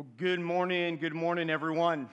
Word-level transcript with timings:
Well, 0.00 0.08
good 0.16 0.40
morning. 0.40 0.96
Good 0.96 1.12
morning, 1.12 1.50
everyone. 1.50 2.08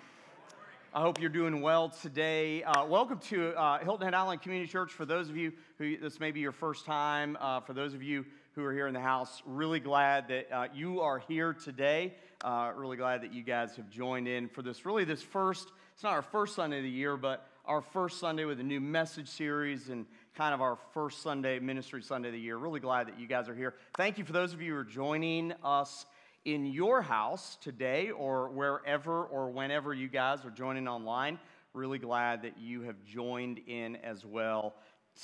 I 0.93 0.99
hope 0.99 1.21
you're 1.21 1.29
doing 1.29 1.61
well 1.61 1.87
today. 1.87 2.61
Uh, 2.61 2.83
welcome 2.83 3.17
to 3.29 3.53
uh, 3.53 3.79
Hilton 3.79 4.03
Head 4.03 4.13
Island 4.13 4.41
Community 4.41 4.69
Church. 4.69 4.91
For 4.91 5.05
those 5.05 5.29
of 5.29 5.37
you 5.37 5.53
who 5.77 5.95
this 5.95 6.19
may 6.19 6.31
be 6.31 6.41
your 6.41 6.51
first 6.51 6.85
time, 6.85 7.37
uh, 7.39 7.61
for 7.61 7.71
those 7.71 7.93
of 7.93 8.03
you 8.03 8.25
who 8.55 8.65
are 8.65 8.73
here 8.73 8.87
in 8.87 8.93
the 8.93 8.99
house, 8.99 9.41
really 9.45 9.79
glad 9.79 10.27
that 10.27 10.51
uh, 10.51 10.67
you 10.75 10.99
are 10.99 11.19
here 11.29 11.53
today. 11.53 12.13
Uh, 12.43 12.73
really 12.75 12.97
glad 12.97 13.21
that 13.21 13.33
you 13.33 13.41
guys 13.41 13.77
have 13.77 13.89
joined 13.89 14.27
in 14.27 14.49
for 14.49 14.61
this. 14.61 14.85
Really, 14.85 15.05
this 15.05 15.21
first. 15.21 15.71
It's 15.93 16.03
not 16.03 16.11
our 16.11 16.21
first 16.21 16.55
Sunday 16.55 16.79
of 16.79 16.83
the 16.83 16.89
year, 16.89 17.15
but 17.15 17.47
our 17.63 17.81
first 17.81 18.19
Sunday 18.19 18.43
with 18.43 18.59
a 18.59 18.63
new 18.63 18.81
message 18.81 19.29
series 19.29 19.87
and 19.87 20.05
kind 20.35 20.53
of 20.53 20.61
our 20.61 20.77
first 20.93 21.21
Sunday 21.21 21.59
ministry 21.59 22.03
Sunday 22.03 22.27
of 22.27 22.33
the 22.33 22.39
year. 22.41 22.57
Really 22.57 22.81
glad 22.81 23.07
that 23.07 23.17
you 23.17 23.27
guys 23.27 23.47
are 23.47 23.55
here. 23.55 23.75
Thank 23.95 24.17
you 24.17 24.25
for 24.25 24.33
those 24.33 24.53
of 24.53 24.61
you 24.61 24.73
who 24.73 24.79
are 24.79 24.83
joining 24.83 25.53
us 25.63 26.05
in 26.47 26.65
your 26.65 27.01
house 27.01 27.57
today 27.59 28.09
or 28.09 28.47
wherever 28.47 29.25
or 29.25 29.49
whenever 29.49 29.93
you 29.93 30.07
guys 30.07 30.45
are 30.45 30.49
joining 30.49 30.87
online. 30.87 31.37
Really 31.73 31.99
glad 31.99 32.43
that 32.43 32.57
you 32.57 32.83
have 32.83 32.95
joined 33.03 33.59
in 33.67 33.97
as 33.97 34.25
well 34.25 34.73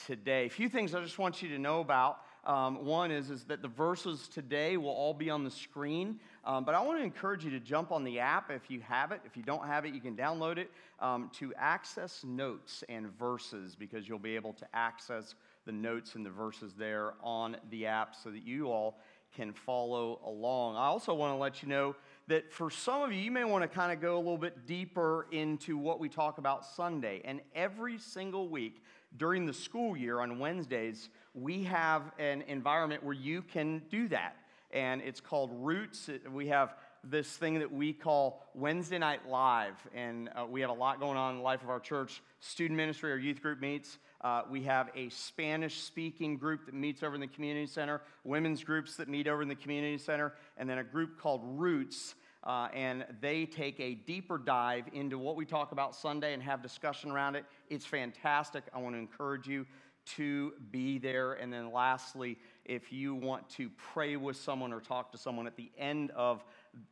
today. 0.06 0.48
A 0.48 0.50
few 0.50 0.68
things 0.68 0.94
I 0.94 1.02
just 1.02 1.18
want 1.18 1.42
you 1.42 1.48
to 1.50 1.58
know 1.58 1.80
about. 1.80 2.18
Um, 2.44 2.84
one 2.84 3.10
is, 3.10 3.30
is 3.30 3.46
that 3.46 3.62
the 3.62 3.70
verses 3.70 4.28
today 4.28 4.76
will 4.76 4.90
all 4.90 5.14
be 5.14 5.30
on 5.30 5.46
the 5.46 5.50
screen, 5.50 6.20
um, 6.44 6.66
but 6.66 6.76
I 6.76 6.82
want 6.82 7.00
to 7.00 7.06
encourage 7.06 7.46
you 7.46 7.52
to 7.52 7.60
jump 7.62 7.94
on 7.94 8.04
the 8.04 8.20
app 8.20 8.52
if 8.52 8.70
you 8.70 8.82
have 8.82 9.14
it. 9.14 9.22
If 9.26 9.38
you 9.38 9.44
don't 9.44 9.66
have 9.66 9.86
it, 9.86 9.94
you 9.94 10.02
can 10.02 10.18
download 10.18 10.58
it 10.58 10.70
um, 11.00 11.32
to 11.36 11.54
access 11.58 12.26
notes 12.26 12.84
and 12.90 13.18
verses 13.18 13.78
because 13.78 14.10
you'll 14.10 14.20
be 14.20 14.36
able 14.36 14.52
to 14.54 14.68
access 14.74 15.36
the 15.66 15.72
notes 15.72 16.16
and 16.16 16.26
the 16.26 16.30
verses 16.30 16.74
there 16.78 17.14
on 17.24 17.56
the 17.70 17.86
app 17.86 18.14
so 18.14 18.30
that 18.30 18.46
you 18.46 18.68
all 18.68 19.00
can 19.34 19.54
follow 19.54 20.20
along. 20.26 20.76
I 20.76 20.86
also 20.86 21.14
want 21.14 21.34
to 21.34 21.38
let 21.38 21.62
you 21.62 21.70
know 21.70 21.96
that 22.28 22.52
for 22.52 22.70
some 22.70 23.02
of 23.02 23.12
you, 23.12 23.20
you 23.20 23.32
may 23.32 23.44
want 23.44 23.64
to 23.64 23.68
kind 23.68 23.92
of 23.92 24.00
go 24.00 24.16
a 24.16 24.20
little 24.20 24.38
bit 24.38 24.66
deeper 24.66 25.28
into 25.32 25.78
what 25.78 26.00
we 26.00 26.08
talk 26.08 26.38
about 26.38 26.66
Sunday. 26.66 27.22
And 27.26 27.42
every 27.54 27.98
single 27.98 28.48
week 28.48 28.82
during 29.18 29.46
the 29.46 29.54
school 29.54 29.98
year 29.98 30.20
on 30.22 30.40
Wednesdays, 30.40 31.10
we 31.34 31.64
have 31.64 32.04
an 32.20 32.44
environment 32.44 33.04
where 33.04 33.16
you 33.16 33.42
can 33.42 33.82
do 33.90 34.08
that. 34.10 34.38
And 34.72 35.02
it's 35.02 35.20
called 35.20 35.52
Roots. 35.54 36.10
We 36.32 36.48
have 36.48 36.76
this 37.04 37.28
thing 37.28 37.60
that 37.60 37.72
we 37.72 37.94
call 37.94 38.44
Wednesday 38.56 38.98
Night 38.98 39.28
Live. 39.28 39.76
And 39.94 40.30
uh, 40.36 40.46
we 40.50 40.62
have 40.62 40.70
a 40.70 40.74
lot 40.74 41.00
going 41.00 41.18
on 41.18 41.32
in 41.32 41.38
the 41.38 41.44
life 41.44 41.62
of 41.62 41.70
our 41.70 41.80
church. 41.80 42.22
Student 42.40 42.78
ministry, 42.78 43.12
our 43.12 43.18
youth 43.18 43.42
group 43.42 43.60
meets. 43.60 43.98
Uh, 44.24 44.44
we 44.50 44.64
have 44.64 44.90
a 44.96 45.10
Spanish 45.10 45.82
speaking 45.82 46.38
group 46.38 46.66
that 46.66 46.74
meets 46.74 47.04
over 47.04 47.16
in 47.16 47.22
the 47.22 47.28
community 47.28 47.68
center, 47.68 48.02
women's 48.24 48.64
groups 48.64 48.96
that 48.96 49.10
meet 49.10 49.28
over 49.28 49.42
in 49.42 49.50
the 49.50 49.56
community 49.56 49.98
center, 49.98 50.34
and 50.58 50.70
then 50.70 50.78
a 50.78 50.84
group 50.84 51.20
called 51.20 51.42
Roots. 51.44 52.16
Uh, 52.46 52.68
and 52.74 53.06
they 53.22 53.46
take 53.46 53.80
a 53.80 53.96
deeper 53.96 54.38
dive 54.38 54.86
into 54.94 55.18
what 55.18 55.36
we 55.36 55.46
talk 55.46 55.72
about 55.72 55.96
Sunday 55.96 56.34
and 56.34 56.44
have 56.44 56.62
discussion 56.62 57.10
around 57.12 57.36
it. 57.36 57.46
It's 57.70 57.86
fantastic. 57.86 58.64
I 58.74 58.80
want 58.80 58.96
to 58.96 59.00
encourage 59.00 59.48
you 59.48 59.66
to 60.06 60.54
be 60.72 60.98
there. 60.98 61.34
And 61.34 61.52
then, 61.52 61.72
lastly, 61.72 62.38
if 62.66 62.92
you 62.92 63.16
want 63.16 63.50
to 63.52 63.70
pray 63.94 64.16
with 64.16 64.36
someone 64.36 64.74
or 64.74 64.82
talk 64.82 65.12
to 65.14 65.18
someone 65.18 65.48
at 65.48 65.56
the 65.56 65.72
end 65.78 66.12
of 66.12 66.44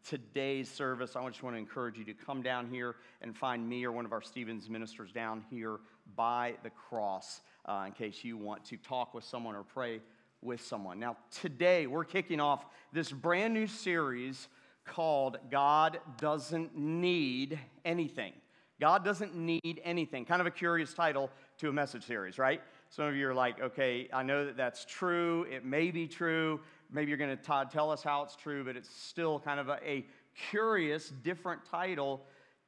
today's 0.07 0.69
service, 0.69 1.15
I 1.15 1.27
just 1.27 1.43
want 1.43 1.55
to 1.55 1.59
encourage 1.59 1.97
you 1.97 2.05
to 2.05 2.13
come 2.13 2.41
down 2.41 2.69
here 2.69 2.95
and 3.21 3.35
find 3.35 3.67
me 3.67 3.85
or 3.85 3.91
one 3.91 4.05
of 4.05 4.13
our 4.13 4.21
Stephen's 4.21 4.69
ministers 4.69 5.11
down 5.11 5.43
here 5.49 5.79
by 6.15 6.55
the 6.63 6.69
cross 6.69 7.41
uh, 7.65 7.83
in 7.87 7.93
case 7.93 8.23
you 8.23 8.37
want 8.37 8.65
to 8.65 8.77
talk 8.77 9.13
with 9.13 9.23
someone 9.23 9.55
or 9.55 9.63
pray 9.63 10.01
with 10.41 10.61
someone. 10.61 10.99
Now, 10.99 11.17
today 11.41 11.87
we're 11.87 12.05
kicking 12.05 12.39
off 12.39 12.65
this 12.91 13.11
brand 13.11 13.53
new 13.53 13.67
series 13.67 14.47
called 14.85 15.37
God 15.49 15.99
Doesn't 16.17 16.75
Need 16.77 17.59
Anything. 17.85 18.33
God 18.79 19.05
doesn't 19.05 19.35
need 19.35 19.79
anything. 19.83 20.25
Kind 20.25 20.41
of 20.41 20.47
a 20.47 20.51
curious 20.51 20.91
title 20.95 21.29
to 21.59 21.69
a 21.69 21.71
message 21.71 22.03
series, 22.03 22.39
right? 22.39 22.61
Some 22.89 23.05
of 23.05 23.15
you 23.15 23.29
are 23.29 23.33
like, 23.33 23.61
okay, 23.61 24.09
I 24.11 24.23
know 24.23 24.43
that 24.45 24.57
that's 24.57 24.85
true. 24.85 25.45
It 25.51 25.63
may 25.63 25.91
be 25.91 26.07
true. 26.07 26.59
Maybe 26.91 27.09
you're 27.09 27.17
going 27.19 27.37
to 27.37 27.65
tell 27.71 27.91
us 27.91 28.01
how 28.01 28.23
it's 28.23 28.35
true, 28.35 28.63
but 28.63 28.75
it's 28.75 28.89
still 28.89 29.39
kind 29.39 29.59
of 29.59 29.69
a, 29.69 29.77
a 29.87 30.05
curious, 30.49 31.13
different 31.23 31.63
title 31.63 32.25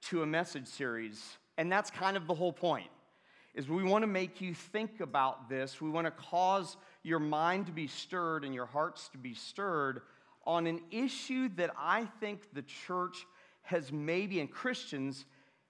to 0.09 0.21
a 0.21 0.25
message 0.25 0.67
series. 0.67 1.37
And 1.57 1.71
that's 1.71 1.89
kind 1.89 2.15
of 2.15 2.27
the 2.27 2.35
whole 2.35 2.53
point 2.53 2.87
is 3.53 3.69
we 3.69 3.83
want 3.83 4.03
to 4.03 4.07
make 4.07 4.41
you 4.41 4.53
think 4.53 4.99
about 4.99 5.49
this. 5.49 5.79
We 5.79 5.89
want 5.89 6.07
to 6.07 6.11
cause 6.11 6.77
your 7.03 7.19
mind 7.19 7.67
to 7.67 7.71
be 7.71 7.87
stirred 7.87 8.43
and 8.43 8.53
your 8.53 8.65
hearts 8.65 9.09
to 9.09 9.17
be 9.17 9.33
stirred 9.33 10.01
on 10.45 10.67
an 10.67 10.81
issue 10.91 11.49
that 11.55 11.71
I 11.77 12.05
think 12.19 12.53
the 12.53 12.63
church 12.63 13.25
has 13.61 13.91
maybe, 13.91 14.39
and 14.39 14.51
Christians 14.51 15.25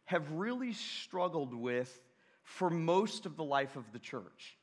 have 0.06 0.32
really 0.32 0.74
struggled 0.74 1.54
with 1.54 2.02
for 2.44 2.70
most 2.70 3.26
of 3.26 3.38
the 3.38 3.44
life 3.44 3.76
of 3.76 3.92
the 3.92 4.00
church. 4.00 4.58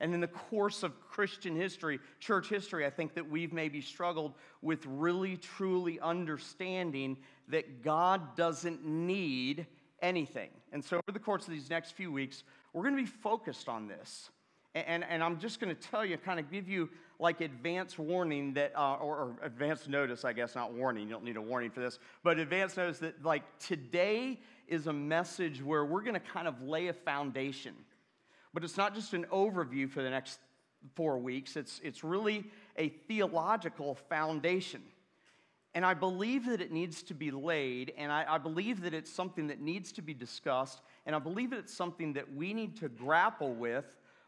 And 0.00 0.14
in 0.14 0.20
the 0.20 0.28
course 0.28 0.82
of 0.82 0.98
Christian 1.00 1.54
history, 1.54 2.00
church 2.20 2.48
history, 2.48 2.86
I 2.86 2.90
think 2.90 3.14
that 3.14 3.28
we've 3.28 3.52
maybe 3.52 3.82
struggled 3.82 4.34
with 4.62 4.84
really 4.86 5.36
truly 5.36 6.00
understanding 6.00 7.18
that 7.48 7.82
God 7.82 8.34
doesn't 8.34 8.84
need 8.84 9.66
anything. 10.02 10.50
And 10.72 10.84
so, 10.84 10.96
over 10.96 11.12
the 11.12 11.18
course 11.18 11.46
of 11.46 11.52
these 11.52 11.70
next 11.70 11.92
few 11.92 12.12
weeks, 12.12 12.44
we're 12.72 12.82
going 12.82 12.96
to 12.96 13.02
be 13.02 13.08
focused 13.08 13.68
on 13.68 13.88
this. 13.88 14.30
And, 14.74 15.04
and 15.04 15.22
I'm 15.22 15.38
just 15.40 15.58
going 15.58 15.74
to 15.74 15.80
tell 15.80 16.04
you, 16.04 16.16
kind 16.16 16.38
of 16.38 16.50
give 16.50 16.68
you 16.68 16.88
like 17.18 17.40
advance 17.40 17.98
warning 17.98 18.54
that, 18.54 18.72
uh, 18.76 18.94
or, 18.94 19.16
or 19.16 19.36
advance 19.42 19.88
notice, 19.88 20.24
I 20.24 20.32
guess, 20.32 20.54
not 20.54 20.72
warning. 20.72 21.08
You 21.08 21.10
don't 21.10 21.24
need 21.24 21.36
a 21.36 21.42
warning 21.42 21.70
for 21.70 21.80
this, 21.80 21.98
but 22.22 22.38
advance 22.38 22.76
notice 22.76 23.00
that 23.00 23.24
like 23.24 23.42
today 23.58 24.38
is 24.68 24.86
a 24.86 24.92
message 24.92 25.62
where 25.62 25.84
we're 25.84 26.02
going 26.02 26.14
to 26.14 26.20
kind 26.20 26.46
of 26.46 26.62
lay 26.62 26.86
a 26.86 26.92
foundation. 26.92 27.74
But 28.54 28.62
it's 28.62 28.76
not 28.76 28.94
just 28.94 29.12
an 29.12 29.26
overview 29.32 29.90
for 29.90 30.02
the 30.02 30.10
next 30.10 30.38
four 30.94 31.18
weeks, 31.18 31.56
it's, 31.56 31.80
it's 31.84 32.02
really 32.04 32.44
a 32.76 32.88
theological 32.88 33.96
foundation. 34.08 34.82
And 35.74 35.86
I 35.86 35.94
believe 35.94 36.46
that 36.46 36.60
it 36.60 36.72
needs 36.72 37.02
to 37.04 37.14
be 37.14 37.30
laid, 37.30 37.92
and 37.96 38.10
I, 38.10 38.24
I, 38.28 38.38
believe 38.38 38.80
that 38.82 38.92
it's 38.92 39.10
something 39.10 39.46
that 39.48 39.60
needs 39.60 39.92
to 39.92 40.02
be 40.02 40.14
discussed, 40.14 40.80
and 41.06 41.14
I 41.14 41.20
believe 41.20 41.50
that 41.50 41.60
it's 41.60 41.72
something 41.72 42.14
that 42.14 42.34
we 42.34 42.52
need 42.52 42.76
to 42.78 42.88
grapple 42.88 43.54
with 43.54 43.84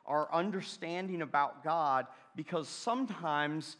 our 0.06 0.32
understanding 0.32 1.22
about 1.22 1.64
God 1.64 2.06
because 2.36 2.68
sometimes 2.68 3.76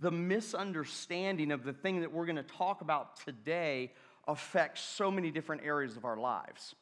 the 0.00 0.10
misunderstanding 0.10 1.52
of 1.52 1.64
the 1.64 1.72
thing 1.72 2.00
that 2.00 2.12
we're 2.12 2.26
going 2.26 2.36
to 2.36 2.42
talk 2.42 2.80
about 2.80 3.18
today 3.24 3.92
affects 4.28 4.82
so 4.82 5.10
many 5.10 5.30
different 5.30 5.62
areas 5.64 5.96
of 5.96 6.04
our 6.04 6.16
lives. 6.16 6.74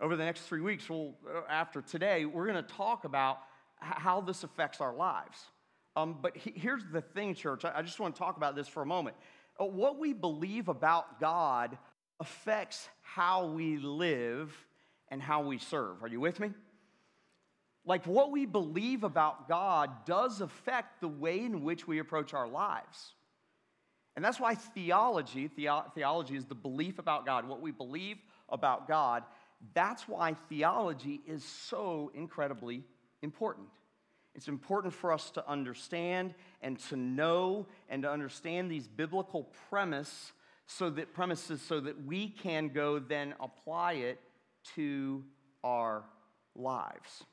Over 0.00 0.14
the 0.14 0.24
next 0.24 0.42
three 0.42 0.60
weeks, 0.60 0.88
we'll, 0.88 1.14
uh, 1.28 1.40
after 1.48 1.82
today, 1.82 2.24
we're 2.24 2.46
going 2.46 2.62
to 2.62 2.74
talk 2.74 3.04
about 3.04 3.40
how 3.80 4.20
this 4.20 4.44
affects 4.44 4.80
our 4.80 4.94
lives. 4.94 5.38
Um, 5.96 6.18
but 6.20 6.36
he, 6.36 6.52
here's 6.54 6.82
the 6.92 7.00
thing, 7.00 7.34
church. 7.34 7.64
I, 7.64 7.78
I, 7.78 7.82
just 7.82 7.98
want 7.98 8.14
to 8.14 8.18
talk 8.18 8.36
about 8.36 8.54
this 8.54 8.68
for 8.68 8.82
a 8.82 8.86
moment. 8.86 9.16
Uh, 9.60 9.64
what 9.64 9.98
we 9.98 10.12
believe 10.12 10.68
about 10.68 11.20
God 11.20 11.76
affects 12.20 12.88
how 13.02 13.46
we 13.46 13.78
live 13.78 14.52
and 15.08 15.20
how 15.22 15.42
we 15.42 15.58
serve. 15.58 16.02
Are 16.02 16.08
you 16.08 16.20
with 16.20 16.38
me? 16.40 16.50
Like 17.84 18.06
what 18.06 18.30
we 18.30 18.44
believe 18.44 19.02
about 19.02 19.48
God 19.48 20.04
does 20.04 20.40
affect 20.40 21.00
the 21.00 21.08
way 21.08 21.40
in 21.40 21.62
which 21.62 21.86
we 21.86 21.98
approach 21.98 22.34
our 22.34 22.46
lives. 22.46 23.14
And 24.14 24.24
that's 24.24 24.40
why 24.40 24.56
theology, 24.56 25.50
the- 25.56 25.84
theology 25.94 26.36
is 26.36 26.44
the 26.44 26.54
belief 26.54 26.98
about 26.98 27.24
God, 27.24 27.48
what 27.48 27.60
we 27.60 27.70
believe 27.70 28.18
about 28.48 28.88
God. 28.88 29.22
That's 29.74 30.06
why 30.06 30.34
theology 30.48 31.20
is 31.26 31.44
so 31.44 32.10
incredibly 32.14 32.84
important. 33.22 33.68
It's 34.38 34.46
important 34.46 34.94
for 34.94 35.12
us 35.12 35.30
to 35.30 35.44
understand 35.50 36.32
and 36.62 36.78
to 36.90 36.96
know 36.96 37.66
and 37.88 38.04
to 38.04 38.08
understand 38.08 38.70
these 38.70 38.86
biblical 38.86 39.48
premise 39.68 40.32
so 40.68 40.90
that 40.90 41.12
premises 41.12 41.60
so 41.60 41.80
that 41.80 42.04
we 42.06 42.28
can 42.28 42.68
go 42.68 43.00
then 43.00 43.34
apply 43.40 43.94
it 43.94 44.20
to 44.76 45.24
our 45.64 46.04
lives. 46.54 47.24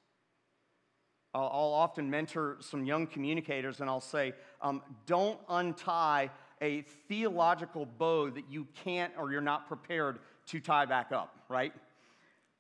I'll, 1.36 1.76
often 1.76 2.10
mentor 2.10 2.58
some 2.62 2.86
young 2.86 3.06
communicators 3.06 3.82
and 3.82 3.88
I'll 3.88 4.02
say, 4.02 4.34
um, 4.64 4.82
don't 5.06 5.38
untie 5.48 6.32
a 6.60 6.82
theological 7.08 7.86
bow 7.86 8.32
that 8.32 8.46
you 8.50 8.66
can't 8.84 9.14
or 9.16 9.32
you're 9.32 9.42
not 9.42 9.68
prepared 9.68 10.18
to 10.48 10.60
tie 10.60 10.86
back 10.86 11.12
up, 11.12 11.38
right? 11.50 11.74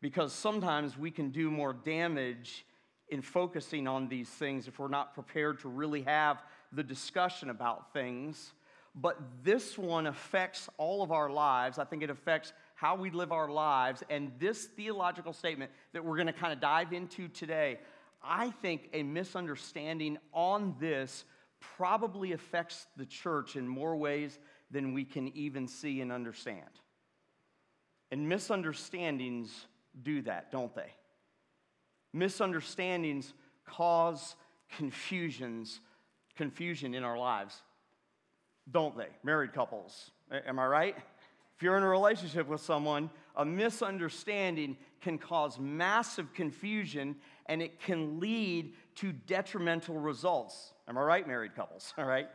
Because 0.02 0.34
sometimes 0.34 1.00
we 1.00 1.10
can 1.10 1.31
do 1.31 1.50
more 1.50 1.74
damage 1.74 2.64
in 3.10 3.22
focusing 3.22 3.88
on 3.88 4.07
these 4.07 4.30
things 4.30 4.68
if 4.68 4.80
we're 4.80 4.88
not 4.88 5.13
prepared 5.13 5.60
to 5.60 5.69
really 5.69 6.02
have 6.04 6.42
the 6.72 6.84
discussion 6.84 7.50
about 7.50 7.94
things. 7.94 8.54
But 8.96 9.19
this 9.44 9.78
one 9.78 10.07
affects 10.07 10.69
all 10.78 11.04
of 11.04 11.12
our 11.12 11.30
lives. 11.30 11.78
I 11.80 11.84
think 11.84 12.02
it 12.02 12.10
affects 12.10 12.54
how 12.75 12.96
we 12.96 13.10
live 13.10 13.31
our 13.31 13.50
lives. 13.50 14.04
And 14.10 14.31
this 14.40 14.66
theological 14.66 15.34
statement 15.34 15.72
that 15.94 16.04
we're 16.04 16.16
going 16.16 16.28
to 16.28 16.34
kind 16.34 16.54
of 16.54 16.60
dive 16.60 16.94
into 16.94 17.28
today, 17.28 17.80
I 18.24 18.52
think 18.52 18.90
a 18.94 19.04
misunderstanding 19.04 20.18
on 20.34 20.75
this 20.80 21.25
probably 21.60 22.31
affects 22.31 22.88
the 22.96 23.06
church 23.06 23.56
in 23.56 23.68
more 23.68 23.96
ways 23.96 24.40
than 24.72 24.94
we 24.94 25.04
can 25.04 25.28
even 25.38 25.68
see 25.68 26.01
and 26.01 26.12
understand. 26.12 26.69
And 28.12 28.30
misunderstandings 28.30 29.68
do 30.04 30.22
that, 30.24 30.51
don't 30.51 30.74
they? 30.74 30.92
Misunderstandings 32.16 33.34
cause 33.66 34.38
confusions, 34.78 35.82
confusion 36.38 36.94
in 36.94 37.04
our 37.04 37.18
lives, 37.18 37.62
don't 38.72 38.98
they? 38.98 39.10
Married 39.22 39.52
couples, 39.52 40.12
am 40.32 40.58
I 40.58 40.66
right? 40.66 40.96
If 41.58 41.62
you're 41.62 41.76
in 41.76 41.84
a 41.84 41.90
relationship 41.90 42.48
with 42.48 42.62
someone, 42.62 43.10
a 43.36 43.44
misunderstanding 43.44 44.78
can 45.02 45.18
cause 45.18 45.60
massive 45.60 46.34
confusion 46.34 47.18
and 47.48 47.62
it 47.62 47.82
can 47.82 48.22
lead 48.22 48.76
to 48.96 49.12
detrimental 49.12 49.96
results. 49.96 50.72
Am 50.88 50.98
I 50.98 51.02
right, 51.02 51.28
married 51.28 51.54
couples? 51.54 51.94
All 51.98 52.06
right? 52.06 52.30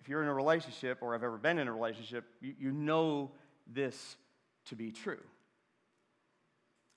If 0.00 0.08
you're 0.08 0.22
in 0.22 0.28
a 0.28 0.34
relationship 0.34 0.98
or 1.00 1.14
have 1.14 1.24
ever 1.24 1.36
been 1.36 1.58
in 1.58 1.66
a 1.66 1.72
relationship, 1.72 2.26
you, 2.40 2.54
you 2.60 2.70
know 2.70 3.32
this 3.66 4.16
to 4.66 4.76
be 4.76 4.92
true. 4.92 5.18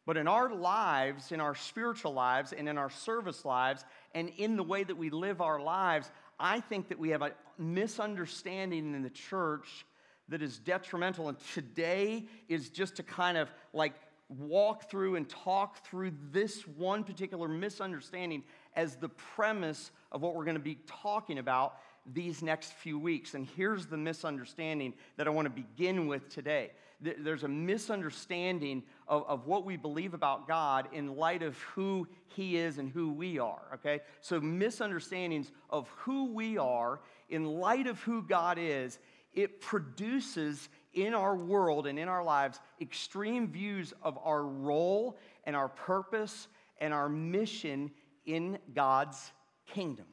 But 0.10 0.18
in 0.18 0.28
our 0.28 0.52
lives, 0.52 1.32
in 1.32 1.40
our 1.40 1.54
spiritual 1.54 2.14
lives, 2.14 2.52
and 2.52 2.68
in 2.68 2.80
our 2.80 2.90
service 2.90 3.46
lives, 3.46 3.86
and 4.16 4.32
in 4.38 4.58
the 4.58 4.64
way 4.64 4.84
that 4.84 4.98
we 4.98 5.12
live 5.12 5.40
our 5.40 5.62
lives, 5.62 6.10
I 6.40 6.62
think 6.62 6.90
that 6.90 6.98
we 6.98 7.10
have 7.10 7.22
a 7.22 7.34
misunderstanding 7.60 8.96
in 8.96 9.04
the 9.04 9.12
church 9.12 9.86
that 10.30 10.42
is 10.42 10.58
detrimental. 10.58 11.30
And 11.30 11.38
today 11.54 12.26
is 12.48 12.70
just 12.70 12.96
to 12.96 13.04
kind 13.04 13.38
of 13.38 13.52
like 13.72 13.94
walk 14.30 14.90
through 14.90 15.16
and 15.16 15.30
talk 15.30 15.86
through 15.86 16.14
this 16.32 16.64
one 16.64 17.04
particular 17.04 17.48
misunderstanding 17.48 18.44
as 18.76 18.96
the 18.96 19.10
premise 19.10 19.92
of 20.12 20.24
what 20.24 20.34
we're 20.34 20.44
going 20.44 20.58
to 20.58 20.60
be 20.60 20.80
talking 20.88 21.38
about 21.38 21.76
these 22.12 22.42
next 22.42 22.74
few 22.74 22.98
weeks. 22.98 23.36
And 23.36 23.48
here's 23.56 23.86
the 23.86 23.98
misunderstanding 23.98 24.96
that 25.18 25.28
I 25.28 25.30
want 25.30 25.46
to 25.46 25.52
begin 25.52 26.08
with 26.08 26.30
today. 26.30 26.72
There's 27.02 27.44
a 27.44 27.48
misunderstanding 27.48 28.84
of, 29.08 29.26
of 29.28 29.48
what 29.48 29.64
we 29.64 29.78
believe 29.78 30.14
about 30.14 30.48
God 30.48 30.90
in 30.92 31.16
light 31.16 31.44
of 31.44 31.58
who 31.60 32.08
He 32.28 32.58
is 32.58 32.78
and 32.78 32.90
who 32.90 33.12
we 33.12 33.40
are, 33.40 33.62
okay? 33.76 34.02
So, 34.22 34.42
misunderstandings 34.42 35.52
of 35.70 35.88
who 35.90 36.34
we 36.34 36.58
are 36.58 37.00
in 37.30 37.46
light 37.46 37.88
of 37.88 38.00
who 38.02 38.22
God 38.22 38.58
is, 38.60 39.00
it 39.34 39.62
produces 39.62 40.68
in 40.94 41.14
our 41.14 41.36
world 41.36 41.88
and 41.88 41.98
in 41.98 42.08
our 42.08 42.24
lives 42.24 42.60
extreme 42.82 43.48
views 43.48 43.94
of 44.02 44.18
our 44.24 44.44
role 44.44 45.18
and 45.46 45.56
our 45.56 45.70
purpose 45.70 46.48
and 46.80 46.94
our 46.94 47.08
mission 47.08 47.92
in 48.26 48.58
God's 48.74 49.32
kingdom. 49.68 50.06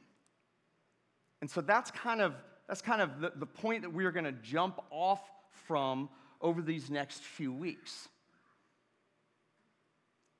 And 1.41 1.49
so 1.49 1.61
that's 1.61 1.91
kind 1.91 2.21
of, 2.21 2.33
that's 2.67 2.81
kind 2.81 3.01
of 3.01 3.19
the, 3.19 3.31
the 3.35 3.45
point 3.45 3.81
that 3.83 3.91
we're 3.91 4.11
going 4.11 4.25
to 4.25 4.31
jump 4.31 4.79
off 4.89 5.21
from 5.67 6.09
over 6.41 6.61
these 6.61 6.89
next 6.89 7.21
few 7.21 7.51
weeks. 7.51 8.07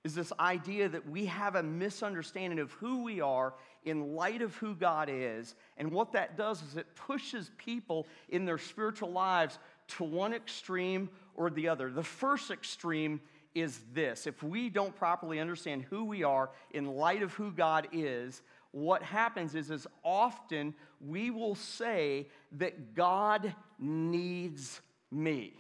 Is 0.04 0.16
this 0.16 0.32
idea 0.40 0.88
that 0.90 1.10
we 1.10 1.26
have 1.26 1.56
a 1.56 1.64
misunderstanding 1.64 2.60
of 2.60 2.72
who 2.74 3.04
we 3.04 3.20
are 3.20 3.54
in 3.88 4.16
light 4.16 4.42
of 4.42 4.56
who 4.56 4.76
God 4.76 5.10
is. 5.12 5.56
And 5.78 5.92
what 5.92 6.12
that 6.12 6.38
does 6.38 6.62
is 6.62 6.76
it 6.76 6.96
pushes 6.96 7.52
people 7.58 8.06
in 8.30 8.46
their 8.46 8.58
spiritual 8.58 9.12
lives 9.12 9.58
to 9.90 10.04
one 10.04 10.34
extreme 10.34 11.10
or 11.36 11.50
the 11.50 11.70
other. 11.70 11.92
The 11.92 12.04
first 12.04 12.52
extreme 12.52 13.22
is 13.56 13.80
this 13.94 14.28
if 14.28 14.44
we 14.44 14.70
don't 14.70 14.96
properly 14.96 15.40
understand 15.40 15.84
who 15.84 16.04
we 16.04 16.24
are 16.24 16.50
in 16.72 16.86
light 16.86 17.24
of 17.24 17.34
who 17.34 17.52
God 17.52 17.88
is, 17.92 18.42
what 18.72 19.02
happens 19.02 19.56
is, 19.56 19.72
is 19.72 19.88
often 20.04 20.76
we 21.00 21.32
will 21.32 21.56
say 21.56 22.28
that 22.54 22.94
God 22.94 23.56
needs 23.80 24.82
me. 25.10 25.54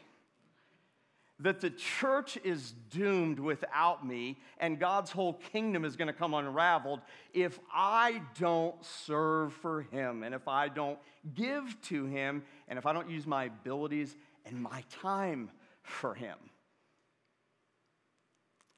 That 1.39 1.61
the 1.61 1.69
church 1.69 2.37
is 2.43 2.73
doomed 2.89 3.39
without 3.39 4.05
me, 4.05 4.39
and 4.59 4.79
God's 4.79 5.11
whole 5.11 5.33
kingdom 5.33 5.85
is 5.85 5.95
going 5.95 6.07
to 6.07 6.13
come 6.13 6.33
unraveled 6.33 7.01
if 7.31 7.59
I 7.71 8.21
don't 8.39 8.75
serve 8.83 9.53
for 9.53 9.83
Him, 9.83 10.23
and 10.23 10.33
if 10.33 10.47
I 10.47 10.67
don't 10.67 10.97
give 11.35 11.79
to 11.83 12.05
Him, 12.05 12.43
and 12.67 12.79
if 12.79 12.87
I 12.87 12.93
don't 12.93 13.09
use 13.09 13.27
my 13.27 13.45
abilities 13.45 14.15
and 14.45 14.61
my 14.61 14.83
time 15.01 15.51
for 15.83 16.15
Him. 16.15 16.37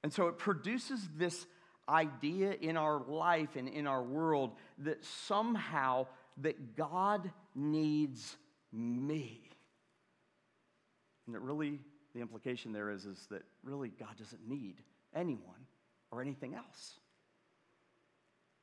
And 0.03 0.11
so 0.11 0.27
it 0.27 0.37
produces 0.37 1.07
this 1.17 1.45
idea 1.87 2.53
in 2.59 2.77
our 2.77 3.01
life 3.07 3.55
and 3.55 3.67
in 3.67 3.87
our 3.87 4.03
world 4.03 4.51
that 4.79 5.03
somehow 5.03 6.07
that 6.41 6.75
God 6.75 7.31
needs 7.55 8.37
me. 8.71 9.41
And 11.25 11.35
it 11.35 11.41
really 11.41 11.79
the 12.19 12.23
implication 12.23 12.73
there 12.73 12.89
is, 12.89 13.05
is 13.05 13.27
that 13.31 13.43
really 13.63 13.93
God 13.97 14.17
doesn't 14.17 14.45
need 14.47 14.75
anyone 15.15 15.65
or 16.11 16.21
anything 16.21 16.53
else. 16.53 16.95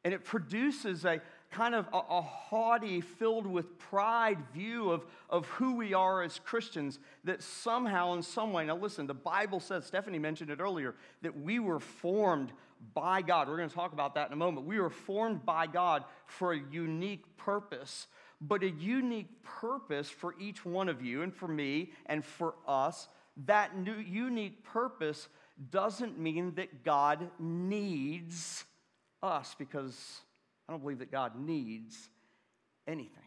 And 0.04 0.12
it 0.12 0.24
produces 0.24 1.06
a 1.06 1.20
kind 1.50 1.74
of 1.74 1.86
a, 1.92 1.96
a, 1.96 2.20
haughty, 2.20 3.00
filled 3.00 3.46
with 3.46 3.78
pride 3.78 4.38
view 4.52 4.90
of, 4.90 5.06
of 5.30 5.46
who 5.46 5.76
we 5.76 5.94
are 5.94 6.22
as 6.22 6.38
Christians 6.38 6.98
that 7.24 7.42
somehow, 7.42 8.12
in 8.12 8.22
some 8.22 8.52
way, 8.52 8.66
now 8.66 8.76
listen, 8.76 9.06
the 9.06 9.14
Bible 9.14 9.58
says, 9.58 9.86
Stephanie 9.86 10.18
mentioned 10.18 10.50
it 10.50 10.60
earlier, 10.60 10.94
that 11.22 11.40
we 11.40 11.58
were 11.58 11.80
formed 11.80 12.52
by 12.94 13.22
God. 13.22 13.48
We're 13.48 13.56
going 13.56 13.70
to 13.70 13.74
talk 13.74 13.94
about 13.94 14.14
that 14.16 14.26
in 14.26 14.34
a 14.34 14.36
moment. 14.36 14.66
We 14.66 14.78
were 14.78 14.90
formed 14.90 15.46
by 15.46 15.66
God 15.66 16.04
for 16.26 16.52
a 16.52 16.60
unique 16.70 17.24
purpose, 17.38 18.06
but 18.40 18.62
a 18.62 18.70
unique 18.70 19.42
purpose 19.42 20.10
for 20.10 20.34
each 20.38 20.64
one 20.64 20.90
of 20.90 21.00
you 21.00 21.22
and 21.22 21.34
for 21.34 21.48
me 21.48 21.92
and 22.04 22.22
for 22.22 22.54
us. 22.68 23.08
That 23.44 23.76
new 23.76 23.96
unique 23.96 24.64
purpose 24.64 25.28
doesn't 25.70 26.18
mean 26.18 26.54
that 26.54 26.84
God 26.84 27.30
needs 27.38 28.64
us 29.22 29.54
because 29.58 30.20
I 30.68 30.72
don't 30.72 30.80
believe 30.80 30.98
that 31.00 31.12
God 31.12 31.38
needs 31.38 32.08
anything. 32.86 33.22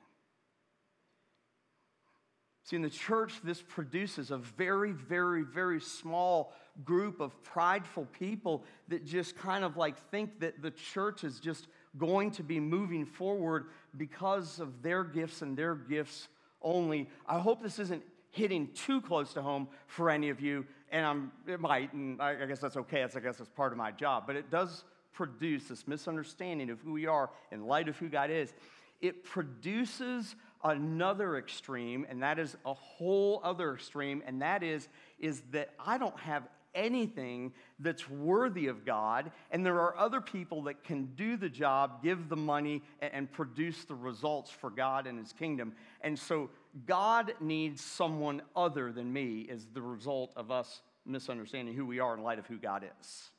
See, 2.64 2.76
in 2.76 2.82
the 2.84 2.90
church, 2.90 3.34
this 3.44 3.64
produces 3.64 4.30
a 4.30 4.38
very, 4.38 4.92
very, 4.92 5.42
very 5.42 5.82
small 5.82 6.54
group 6.86 7.20
of 7.20 7.42
prideful 7.44 8.06
people 8.20 8.64
that 8.90 9.06
just 9.06 9.36
kind 9.36 9.64
of 9.64 9.76
like 9.76 9.98
think 10.12 10.40
that 10.42 10.62
the 10.62 10.70
church 10.70 11.24
is 11.24 11.40
just 11.40 11.68
going 11.98 12.30
to 12.30 12.44
be 12.44 12.60
moving 12.60 13.08
forward 13.08 13.66
because 13.98 14.60
of 14.60 14.84
their 14.84 15.04
gifts 15.04 15.42
and 15.42 15.58
their 15.58 15.74
gifts 15.74 16.28
only. 16.62 17.10
I 17.26 17.40
hope 17.40 17.64
this 17.64 17.80
isn't 17.80 18.04
hitting 18.32 18.70
too 18.74 19.02
close 19.02 19.34
to 19.34 19.42
home 19.42 19.68
for 19.88 20.10
any 20.10 20.30
of 20.30 20.40
you, 20.40 20.66
and 20.92 21.06
I'm, 21.06 21.32
it 21.48 21.60
might, 21.60 21.94
and 21.94 22.22
I, 22.22 22.44
I 22.44 22.46
guess 22.46 22.60
that's 22.60 22.78
okay. 22.78 23.02
That's, 23.02 23.16
I 23.16 23.20
guess 23.20 23.38
that's 23.38 23.50
part 23.50 23.72
of 23.72 23.78
my 23.78 23.92
job. 23.92 24.24
But 24.28 24.36
it 24.36 24.50
does 24.50 24.84
produce 25.14 25.66
this 25.66 25.88
misunderstanding 25.88 26.70
of 26.70 26.80
who 26.82 26.94
we 26.94 27.06
are 27.06 27.30
in 27.52 27.66
light 27.66 27.90
of 27.90 27.98
who 27.98 28.10
God 28.10 28.30
is. 28.30 28.54
It 29.02 29.24
produces 29.24 30.36
another 30.64 31.38
extreme, 31.38 32.06
and 32.10 32.22
that 32.22 32.38
is 32.40 32.58
a 32.66 32.74
whole 32.74 33.42
other 33.44 33.74
extreme, 33.74 34.22
and 34.26 34.42
that 34.42 34.64
is, 34.64 34.90
is 35.20 35.42
that 35.52 35.74
I 35.80 35.98
don't 35.98 36.20
have 36.20 36.44
anything 36.76 37.54
that's 37.80 38.10
worthy 38.10 38.68
of 38.68 38.86
God, 38.86 39.32
and 39.52 39.66
there 39.66 39.80
are 39.80 39.98
other 39.98 40.22
people 40.22 40.64
that 40.64 40.84
can 40.84 41.06
do 41.16 41.38
the 41.38 41.50
job, 41.50 42.04
give 42.04 42.30
the 42.30 42.36
money, 42.36 42.82
and, 43.02 43.32
produce 43.32 43.86
the 43.86 43.96
results 43.96 44.50
for 44.50 44.70
God 44.70 45.08
and 45.08 45.20
His 45.20 45.34
kingdom. 45.34 45.74
And 46.02 46.18
so 46.18 46.50
God 46.86 47.34
needs 47.40 47.84
someone 47.84 48.42
other 48.56 48.92
than 48.92 49.12
me 49.12 49.48
as 49.52 49.66
the 49.74 49.82
result 49.82 50.32
of 50.36 50.52
us 50.52 50.82
misunderstanding 51.06 51.76
who 51.76 51.86
we 51.86 52.00
are 52.00 52.16
in 52.16 52.24
light 52.24 52.40
of 52.40 52.48
who 52.48 52.58
God 52.58 52.86
is. 53.00 53.30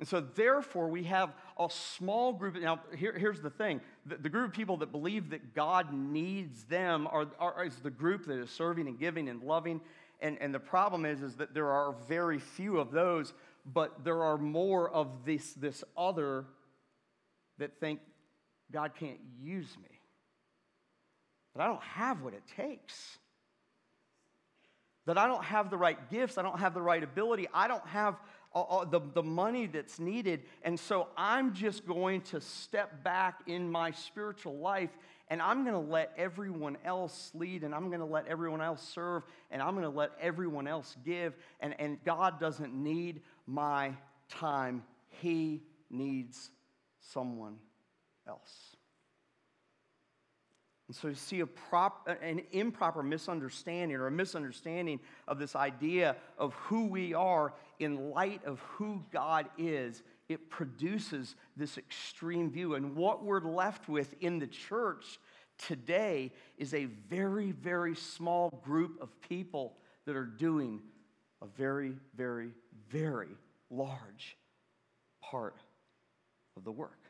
And 0.00 0.08
so, 0.08 0.20
therefore, 0.20 0.88
we 0.88 1.04
have 1.04 1.32
a 1.58 1.70
small 1.70 2.32
group. 2.32 2.56
Now, 2.56 2.80
here, 2.96 3.16
here's 3.16 3.40
the 3.40 3.50
thing 3.50 3.80
the, 4.06 4.16
the, 4.16 4.28
group 4.28 4.48
of 4.48 4.52
people 4.52 4.76
that 4.78 4.90
believe 4.90 5.30
that 5.30 5.54
God 5.54 5.92
needs 5.92 6.64
them 6.64 7.06
are, 7.06 7.26
are, 7.38 7.64
is 7.64 7.76
the 7.76 7.90
group 7.90 8.26
that 8.26 8.38
is 8.38 8.50
serving 8.50 8.88
and 8.88 8.98
giving 8.98 9.28
and 9.28 9.42
loving. 9.42 9.80
And, 10.24 10.38
and 10.40 10.54
the 10.54 10.58
problem 10.58 11.04
is, 11.04 11.20
is 11.20 11.34
that 11.34 11.52
there 11.52 11.70
are 11.70 11.94
very 12.08 12.38
few 12.38 12.78
of 12.78 12.90
those, 12.90 13.34
but 13.66 14.04
there 14.04 14.22
are 14.22 14.38
more 14.38 14.88
of 14.88 15.26
this, 15.26 15.52
this 15.52 15.84
other 15.98 16.46
that 17.58 17.78
think 17.78 18.00
God 18.72 18.92
can't 18.98 19.20
use 19.38 19.68
me 19.82 20.00
that 21.54 21.62
I 21.62 21.66
don't 21.66 21.82
have 21.82 22.22
what 22.22 22.32
it 22.32 22.42
takes. 22.56 23.18
That 25.04 25.18
I 25.18 25.26
don't 25.26 25.44
have 25.44 25.68
the 25.68 25.76
right 25.76 25.98
gifts, 26.10 26.38
I 26.38 26.42
don't 26.42 26.58
have 26.58 26.72
the 26.72 26.80
right 26.80 27.02
ability, 27.02 27.46
I 27.52 27.68
don't 27.68 27.86
have 27.88 28.16
all, 28.54 28.86
the, 28.86 29.00
the 29.12 29.22
money 29.22 29.66
that's 29.66 29.98
needed. 29.98 30.40
And 30.62 30.80
so 30.80 31.08
I'm 31.18 31.52
just 31.52 31.86
going 31.86 32.22
to 32.22 32.40
step 32.40 33.04
back 33.04 33.42
in 33.46 33.70
my 33.70 33.90
spiritual 33.90 34.56
life 34.56 34.90
and 35.28 35.40
I'm 35.40 35.64
going 35.64 35.74
to 35.74 35.90
let 35.90 36.12
everyone 36.16 36.76
else 36.84 37.30
lead 37.34 37.64
and 37.64 37.74
I'm 37.74 37.88
going 37.88 38.00
to 38.00 38.06
let 38.06 38.26
everyone 38.26 38.60
else 38.60 38.86
serve 38.86 39.24
and 39.50 39.62
I'm 39.62 39.72
going 39.72 39.84
to 39.84 39.96
let 39.96 40.10
everyone 40.20 40.66
else 40.66 40.96
give. 41.04 41.34
And, 41.60 41.74
and 41.78 42.02
God 42.04 42.38
doesn't 42.38 42.74
need 42.74 43.22
my 43.46 43.94
time, 44.28 44.82
He 45.08 45.62
needs 45.90 46.50
someone 47.00 47.56
else. 48.26 48.76
And 50.88 50.94
so 50.94 51.08
you 51.08 51.14
see 51.14 51.40
a 51.40 51.46
prop, 51.46 52.06
an 52.22 52.42
improper 52.52 53.02
misunderstanding 53.02 53.96
or 53.96 54.06
a 54.06 54.10
misunderstanding 54.10 55.00
of 55.26 55.38
this 55.38 55.56
idea 55.56 56.16
of 56.36 56.52
who 56.54 56.88
we 56.88 57.14
are 57.14 57.54
in 57.78 58.10
light 58.10 58.44
of 58.44 58.60
who 58.60 59.02
God 59.10 59.46
is. 59.56 60.02
It 60.28 60.50
produces 60.50 61.34
this 61.56 61.76
extreme 61.76 62.50
view. 62.50 62.74
And 62.74 62.96
what 62.96 63.24
we're 63.24 63.40
left 63.40 63.88
with 63.88 64.14
in 64.20 64.38
the 64.38 64.46
church 64.46 65.18
today 65.58 66.32
is 66.56 66.74
a 66.74 66.86
very, 66.86 67.52
very 67.52 67.94
small 67.94 68.50
group 68.64 69.00
of 69.00 69.20
people 69.20 69.76
that 70.06 70.16
are 70.16 70.24
doing 70.24 70.80
a 71.42 71.46
very, 71.46 71.94
very, 72.16 72.50
very 72.88 73.36
large 73.70 74.36
part 75.20 75.56
of 76.56 76.64
the 76.64 76.72
work. 76.72 77.00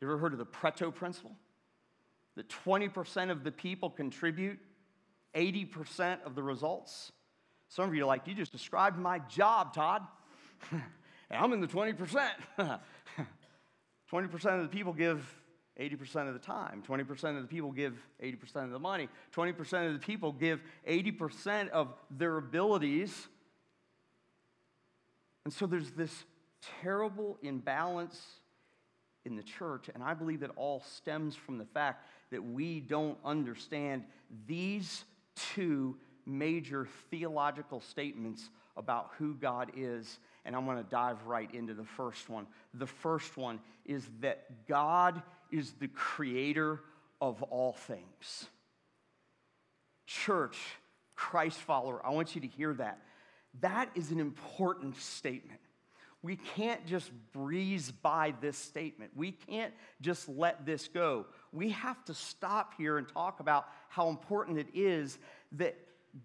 You 0.00 0.08
ever 0.08 0.18
heard 0.18 0.32
of 0.32 0.38
the 0.38 0.46
Pareto 0.46 0.92
principle? 0.94 1.36
That 2.34 2.48
20% 2.48 3.30
of 3.30 3.44
the 3.44 3.52
people 3.52 3.88
contribute 3.88 4.58
80% 5.34 6.22
of 6.24 6.34
the 6.34 6.42
results. 6.42 7.12
Some 7.68 7.88
of 7.88 7.94
you 7.94 8.02
are 8.02 8.06
like, 8.06 8.26
you 8.26 8.34
just 8.34 8.52
described 8.52 8.98
my 8.98 9.20
job, 9.20 9.74
Todd. 9.74 10.02
I'm 11.30 11.52
in 11.52 11.60
the 11.60 11.66
20%. 11.66 12.30
20% 14.12 14.32
of 14.54 14.62
the 14.62 14.68
people 14.68 14.92
give 14.92 15.24
80% 15.80 16.28
of 16.28 16.34
the 16.34 16.40
time. 16.40 16.82
20% 16.86 17.36
of 17.36 17.42
the 17.42 17.48
people 17.48 17.72
give 17.72 17.98
80% 18.22 18.64
of 18.64 18.70
the 18.70 18.78
money. 18.78 19.08
20% 19.34 19.86
of 19.86 19.92
the 19.94 19.98
people 19.98 20.32
give 20.32 20.62
80% 20.88 21.70
of 21.70 21.94
their 22.10 22.36
abilities. 22.36 23.28
And 25.44 25.52
so 25.52 25.66
there's 25.66 25.90
this 25.92 26.24
terrible 26.82 27.38
imbalance 27.42 28.20
in 29.24 29.36
the 29.36 29.42
church, 29.42 29.88
and 29.94 30.02
I 30.02 30.14
believe 30.14 30.40
that 30.40 30.50
all 30.56 30.80
stems 30.80 31.36
from 31.36 31.58
the 31.58 31.64
fact 31.64 32.06
that 32.30 32.42
we 32.42 32.80
don't 32.80 33.18
understand 33.24 34.04
these 34.46 35.04
two 35.54 35.96
major 36.26 36.88
theological 37.10 37.80
statements 37.80 38.50
about 38.76 39.10
who 39.18 39.34
God 39.34 39.70
is. 39.76 40.18
And 40.44 40.56
I'm 40.56 40.64
going 40.64 40.82
to 40.82 40.90
dive 40.90 41.24
right 41.26 41.52
into 41.54 41.74
the 41.74 41.84
first 41.84 42.28
one. 42.28 42.46
The 42.74 42.86
first 42.86 43.36
one 43.36 43.60
is 43.84 44.08
that 44.20 44.66
God 44.66 45.22
is 45.50 45.72
the 45.72 45.88
creator 45.88 46.80
of 47.20 47.42
all 47.44 47.72
things. 47.72 48.46
Church, 50.06 50.58
Christ 51.14 51.58
follower, 51.58 52.04
I 52.04 52.10
want 52.10 52.34
you 52.34 52.40
to 52.40 52.48
hear 52.48 52.74
that. 52.74 52.98
That 53.60 53.90
is 53.94 54.10
an 54.10 54.18
important 54.18 54.96
statement. 54.96 55.60
We 56.22 56.36
can't 56.36 56.86
just 56.86 57.10
breeze 57.32 57.90
by 57.90 58.34
this 58.40 58.56
statement. 58.56 59.10
We 59.16 59.32
can't 59.32 59.74
just 60.00 60.28
let 60.28 60.64
this 60.64 60.88
go. 60.88 61.26
We 61.52 61.70
have 61.70 62.04
to 62.04 62.14
stop 62.14 62.74
here 62.78 62.98
and 62.98 63.08
talk 63.08 63.40
about 63.40 63.66
how 63.88 64.08
important 64.08 64.58
it 64.58 64.68
is 64.72 65.18
that 65.52 65.76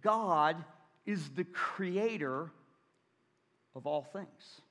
God 0.01 0.63
is 1.05 1.29
the 1.29 1.43
creator 1.45 2.51
of 3.77 3.87
all 3.87 4.03
things. 4.03 4.61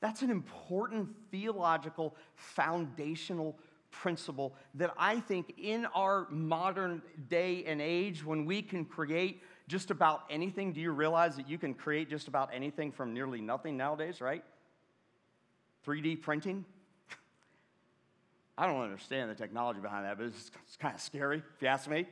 That's 0.00 0.22
an 0.22 0.30
important 0.30 1.08
theological, 1.30 2.14
foundational 2.36 3.58
principle 3.90 4.54
that 4.74 4.94
I 4.96 5.20
think 5.20 5.54
in 5.58 5.86
our 5.86 6.28
modern 6.30 7.02
day 7.28 7.64
and 7.66 7.80
age, 7.80 8.24
when 8.24 8.44
we 8.44 8.62
can 8.62 8.84
create 8.84 9.42
just 9.66 9.90
about 9.90 10.22
anything, 10.30 10.72
do 10.72 10.80
you 10.80 10.92
realize 10.92 11.36
that 11.36 11.48
you 11.48 11.58
can 11.58 11.74
create 11.74 12.08
just 12.08 12.28
about 12.28 12.50
anything 12.52 12.92
from 12.92 13.12
nearly 13.12 13.40
nothing 13.40 13.76
nowadays, 13.76 14.20
right? 14.20 14.44
3D 15.86 16.20
printing? 16.20 16.64
I 18.58 18.66
don't 18.66 18.82
understand 18.82 19.30
the 19.30 19.34
technology 19.34 19.80
behind 19.80 20.04
that, 20.04 20.16
but 20.18 20.26
it's, 20.26 20.50
it's 20.66 20.76
kind 20.76 20.94
of 20.94 21.00
scary 21.00 21.42
if 21.56 21.62
you 21.62 21.68
ask 21.68 21.88
me. 21.88 22.06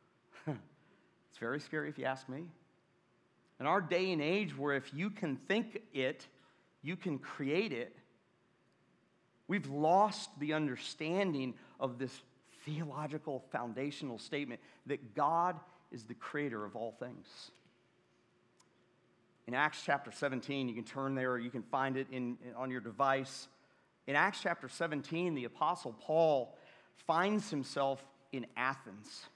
it's 0.46 1.38
very 1.40 1.60
scary 1.60 1.88
if 1.88 1.98
you 1.98 2.04
ask 2.04 2.28
me. 2.28 2.44
In 3.62 3.68
our 3.68 3.80
day 3.80 4.10
and 4.10 4.20
age, 4.20 4.58
where 4.58 4.74
if 4.74 4.92
you 4.92 5.08
can 5.08 5.36
think 5.36 5.82
it, 5.94 6.26
you 6.82 6.96
can 6.96 7.20
create 7.20 7.72
it. 7.72 7.94
We've 9.46 9.70
lost 9.70 10.30
the 10.40 10.54
understanding 10.54 11.54
of 11.78 11.96
this 11.96 12.10
theological 12.64 13.44
foundational 13.52 14.18
statement 14.18 14.60
that 14.86 15.14
God 15.14 15.60
is 15.92 16.02
the 16.02 16.14
creator 16.14 16.64
of 16.64 16.74
all 16.74 16.96
things. 16.98 17.52
In 19.46 19.54
Acts 19.54 19.80
chapter 19.86 20.10
17, 20.10 20.68
you 20.68 20.74
can 20.74 20.82
turn 20.82 21.14
there, 21.14 21.30
or 21.30 21.38
you 21.38 21.50
can 21.50 21.62
find 21.62 21.96
it 21.96 22.08
in, 22.10 22.38
on 22.56 22.68
your 22.68 22.80
device. 22.80 23.46
In 24.08 24.16
Acts 24.16 24.40
chapter 24.42 24.68
17, 24.68 25.36
the 25.36 25.44
Apostle 25.44 25.94
Paul 26.00 26.58
finds 27.06 27.48
himself 27.48 28.04
in 28.32 28.44
Athens. 28.56 29.26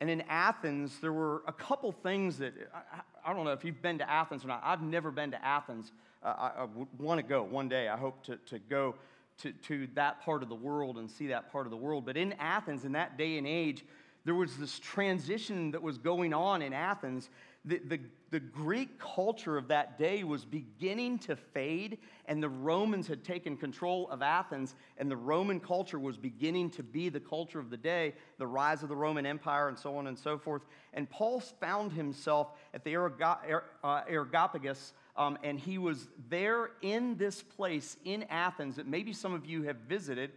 And 0.00 0.10
in 0.10 0.22
Athens, 0.28 0.98
there 1.00 1.12
were 1.12 1.42
a 1.46 1.52
couple 1.52 1.90
things 1.90 2.38
that 2.38 2.52
I, 2.74 3.30
I, 3.30 3.34
don't 3.34 3.44
know 3.44 3.52
if 3.52 3.64
you've 3.64 3.80
been 3.80 3.98
to 3.98 4.10
Athens 4.10 4.44
or 4.44 4.48
not. 4.48 4.60
I've 4.62 4.82
never 4.82 5.10
been 5.10 5.30
to 5.30 5.42
Athens. 5.42 5.92
Uh, 6.22 6.34
I, 6.36 6.62
I 6.62 6.66
want 6.98 7.18
to 7.18 7.26
go 7.26 7.42
one 7.42 7.68
day. 7.68 7.88
I 7.88 7.96
hope 7.96 8.22
to, 8.24 8.36
to 8.36 8.58
go 8.58 8.94
to, 9.38 9.52
to 9.52 9.88
that 9.94 10.22
part 10.22 10.42
of 10.42 10.48
the 10.48 10.54
world 10.54 10.98
and 10.98 11.10
see 11.10 11.28
that 11.28 11.50
part 11.50 11.66
of 11.66 11.70
the 11.70 11.76
world. 11.76 12.04
But 12.04 12.16
in 12.16 12.34
Athens, 12.34 12.84
in 12.84 12.92
that 12.92 13.16
day 13.16 13.38
and 13.38 13.46
age, 13.46 13.84
there 14.26 14.34
was 14.34 14.56
this 14.56 14.78
transition 14.78 15.70
that 15.70 15.82
was 15.82 15.98
going 15.98 16.34
on 16.34 16.60
in 16.60 16.72
Athens. 16.72 17.30
The, 17.66 17.78
the, 17.78 18.00
the, 18.30 18.38
Greek 18.38 18.98
culture 18.98 19.58
of 19.58 19.66
that 19.68 19.98
day 19.98 20.22
was 20.22 20.44
beginning 20.44 21.18
to 21.20 21.34
fade, 21.34 21.98
and 22.26 22.40
the 22.40 22.48
Romans 22.48 23.08
had 23.08 23.24
taken 23.24 23.56
control 23.56 24.08
of 24.10 24.22
Athens, 24.22 24.76
and 24.98 25.10
the 25.10 25.16
Roman 25.16 25.58
culture 25.58 25.98
was 25.98 26.16
beginning 26.16 26.70
to 26.70 26.84
be 26.84 27.08
the 27.08 27.18
culture 27.18 27.58
of 27.58 27.70
the 27.70 27.76
day, 27.76 28.14
the 28.38 28.46
rise 28.46 28.84
of 28.84 28.88
the 28.88 28.94
Roman 28.94 29.26
Empire, 29.26 29.68
and 29.68 29.76
so 29.76 29.96
on 29.96 30.06
and 30.06 30.16
so 30.16 30.38
forth. 30.38 30.62
And 30.94 31.10
Paul 31.10 31.40
found 31.40 31.92
himself 31.92 32.52
at 32.72 32.84
the 32.84 32.92
Areopagus, 32.92 34.92
um, 35.16 35.36
and 35.42 35.58
he 35.58 35.78
was 35.78 36.06
there 36.28 36.70
in 36.82 37.16
this 37.16 37.42
place 37.42 37.96
in 38.04 38.26
Athens 38.30 38.76
that 38.76 38.86
maybe 38.86 39.12
some 39.12 39.34
of 39.34 39.44
you 39.44 39.64
have 39.64 39.76
visited 39.88 40.30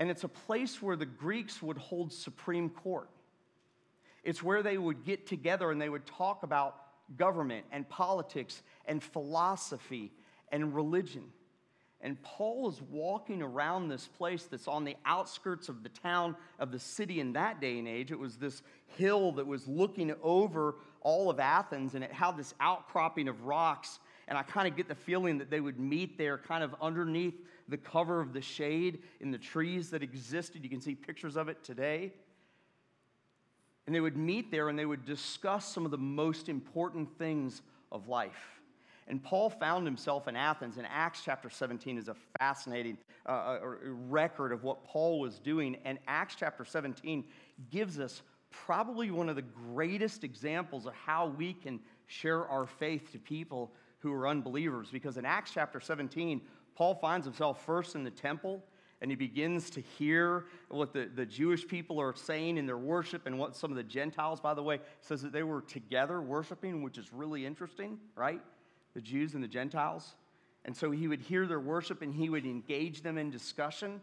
and 0.00 0.10
it's 0.10 0.24
a 0.24 0.28
place 0.28 0.80
where 0.80 0.96
the 0.96 1.06
Greeks 1.06 1.62
would 1.62 1.78
hold 1.78 2.12
supreme 2.12 2.70
court. 2.70 3.08
It's 4.28 4.42
where 4.42 4.62
they 4.62 4.76
would 4.76 5.04
get 5.06 5.26
together 5.26 5.70
and 5.70 5.80
they 5.80 5.88
would 5.88 6.04
talk 6.04 6.42
about 6.42 6.76
government 7.16 7.64
and 7.72 7.88
politics 7.88 8.62
and 8.84 9.02
philosophy 9.02 10.12
and 10.52 10.74
religion. 10.74 11.24
And 12.02 12.22
Paul 12.22 12.68
is 12.68 12.82
walking 12.90 13.40
around 13.40 13.88
this 13.88 14.06
place 14.06 14.44
that's 14.44 14.68
on 14.68 14.84
the 14.84 14.96
outskirts 15.06 15.70
of 15.70 15.82
the 15.82 15.88
town 15.88 16.36
of 16.58 16.72
the 16.72 16.78
city 16.78 17.20
in 17.20 17.32
that 17.32 17.62
day 17.62 17.78
and 17.78 17.88
age. 17.88 18.12
It 18.12 18.18
was 18.18 18.36
this 18.36 18.60
hill 18.98 19.32
that 19.32 19.46
was 19.46 19.66
looking 19.66 20.12
over 20.22 20.74
all 21.00 21.30
of 21.30 21.40
Athens, 21.40 21.94
and 21.94 22.04
it 22.04 22.12
had 22.12 22.36
this 22.36 22.52
outcropping 22.60 23.28
of 23.28 23.46
rocks. 23.46 23.98
And 24.28 24.36
I 24.36 24.42
kind 24.42 24.68
of 24.68 24.76
get 24.76 24.88
the 24.88 24.94
feeling 24.94 25.38
that 25.38 25.48
they 25.48 25.60
would 25.60 25.80
meet 25.80 26.18
there 26.18 26.36
kind 26.36 26.62
of 26.62 26.74
underneath 26.82 27.40
the 27.66 27.78
cover 27.78 28.20
of 28.20 28.34
the 28.34 28.42
shade 28.42 28.98
in 29.20 29.30
the 29.30 29.38
trees 29.38 29.88
that 29.88 30.02
existed. 30.02 30.64
You 30.64 30.68
can 30.68 30.82
see 30.82 30.94
pictures 30.94 31.38
of 31.38 31.48
it 31.48 31.64
today. 31.64 32.12
And 33.88 33.94
they 33.94 34.00
would 34.00 34.18
meet 34.18 34.50
there 34.50 34.68
and 34.68 34.78
they 34.78 34.84
would 34.84 35.06
discuss 35.06 35.66
some 35.66 35.86
of 35.86 35.90
the 35.90 35.96
most 35.96 36.50
important 36.50 37.08
things 37.16 37.62
of 37.90 38.06
life. 38.06 38.60
And 39.06 39.24
Paul 39.24 39.48
found 39.48 39.86
himself 39.86 40.28
in 40.28 40.36
Athens, 40.36 40.76
and 40.76 40.86
Acts 40.90 41.22
chapter 41.24 41.48
17 41.48 41.96
is 41.96 42.08
a 42.08 42.16
fascinating 42.38 42.98
uh, 43.24 43.30
uh 43.30 43.60
record 44.10 44.52
of 44.52 44.62
what 44.62 44.84
Paul 44.84 45.20
was 45.20 45.38
doing. 45.38 45.74
And 45.86 45.98
Acts 46.06 46.36
chapter 46.38 46.66
17 46.66 47.24
gives 47.70 47.98
us 47.98 48.20
probably 48.50 49.10
one 49.10 49.30
of 49.30 49.36
the 49.36 49.44
greatest 49.72 50.22
examples 50.22 50.84
of 50.84 50.92
how 50.92 51.28
we 51.28 51.54
can 51.54 51.80
share 52.08 52.46
our 52.46 52.66
faith 52.66 53.10
to 53.12 53.18
people 53.18 53.72
who 54.00 54.12
are 54.12 54.28
unbelievers. 54.28 54.88
Because 54.92 55.16
in 55.16 55.24
Acts 55.24 55.52
chapter 55.54 55.80
17, 55.80 56.42
Paul 56.74 56.94
finds 56.94 57.24
himself 57.24 57.64
first 57.64 57.94
in 57.94 58.04
the 58.04 58.10
temple 58.10 58.62
and 59.00 59.10
he 59.10 59.16
begins 59.16 59.70
to 59.70 59.80
hear 59.80 60.46
what 60.68 60.92
the, 60.92 61.08
the 61.14 61.24
Jewish 61.24 61.66
people 61.66 62.00
are 62.00 62.14
saying 62.14 62.56
in 62.56 62.66
their 62.66 62.78
worship 62.78 63.26
and 63.26 63.38
what 63.38 63.54
some 63.54 63.70
of 63.70 63.76
the 63.76 63.82
Gentiles, 63.82 64.40
by 64.40 64.54
the 64.54 64.62
way, 64.62 64.80
says 65.00 65.22
that 65.22 65.32
they 65.32 65.44
were 65.44 65.62
together 65.62 66.20
worshiping, 66.20 66.82
which 66.82 66.98
is 66.98 67.12
really 67.12 67.46
interesting, 67.46 67.98
right? 68.16 68.40
The 68.94 69.00
Jews 69.00 69.34
and 69.34 69.42
the 69.42 69.48
Gentiles. 69.48 70.16
And 70.64 70.76
so 70.76 70.90
he 70.90 71.06
would 71.06 71.20
hear 71.20 71.46
their 71.46 71.60
worship 71.60 72.02
and 72.02 72.12
he 72.12 72.28
would 72.28 72.44
engage 72.44 73.02
them 73.02 73.18
in 73.18 73.30
discussion. 73.30 74.00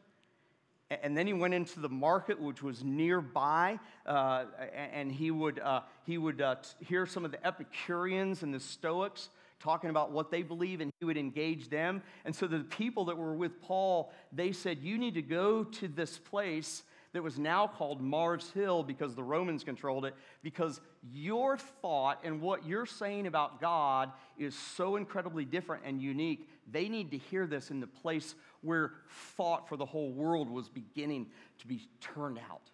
And 0.90 1.18
then 1.18 1.28
he 1.28 1.34
went 1.34 1.54
into 1.54 1.80
the 1.80 1.90
market, 1.90 2.40
which 2.40 2.62
was 2.62 2.84
nearby, 2.84 3.80
uh, 4.06 4.46
and 4.94 5.12
he 5.12 5.32
would, 5.32 5.60
uh, 5.60 5.82
he 6.06 6.20
would 6.20 6.42
uh, 6.42 6.56
hear 6.80 7.08
some 7.08 7.26
of 7.26 7.32
the 7.32 7.46
Epicureans 7.46 8.44
and 8.44 8.54
the 8.54 8.60
Stoics 8.60 9.30
talking 9.60 9.90
about 9.90 10.12
what 10.12 10.32
they 10.32 10.42
believe, 10.42 10.82
and 10.82 10.92
he 11.00 11.06
would 11.06 11.18
engage 11.18 11.70
them. 11.70 12.02
And 12.26 12.36
so 12.36 12.48
the 12.48 12.60
people 12.60 13.06
that 13.06 13.18
were 13.18 13.36
with 13.36 13.62
Paul, 13.62 14.12
they 14.32 14.52
said, 14.52 14.80
You 14.82 14.98
need 14.98 15.16
to 15.16 15.22
go 15.22 15.64
to 15.64 15.88
this 15.88 16.18
place 16.18 16.84
that 17.14 17.24
was 17.24 17.40
now 17.40 17.66
called 17.66 18.02
Mars 18.02 18.52
Hill 18.54 18.84
because 18.84 19.16
the 19.16 19.24
Romans 19.24 19.64
controlled 19.64 20.06
it, 20.06 20.16
because 20.44 20.82
your 21.14 21.58
thought 21.58 22.20
and 22.26 22.42
what 22.42 22.66
you're 22.66 22.86
saying 22.86 23.26
about 23.26 23.62
God 23.62 24.12
is 24.38 24.54
so 24.54 24.98
incredibly 24.98 25.46
different 25.46 25.84
and 25.86 26.02
unique 26.02 26.50
they 26.72 26.90
need 26.90 27.12
to 27.12 27.18
hear 27.18 27.46
this 27.46 27.72
in 27.72 27.80
the 27.80 27.88
place 27.88 28.36
where 28.62 28.94
thought 29.38 29.70
for 29.70 29.78
the 29.78 29.86
whole 29.86 30.12
world 30.12 30.50
was 30.50 30.68
beginning 30.68 31.28
to 31.60 31.68
be 31.68 31.88
turned 32.02 32.40
out. 32.50 32.72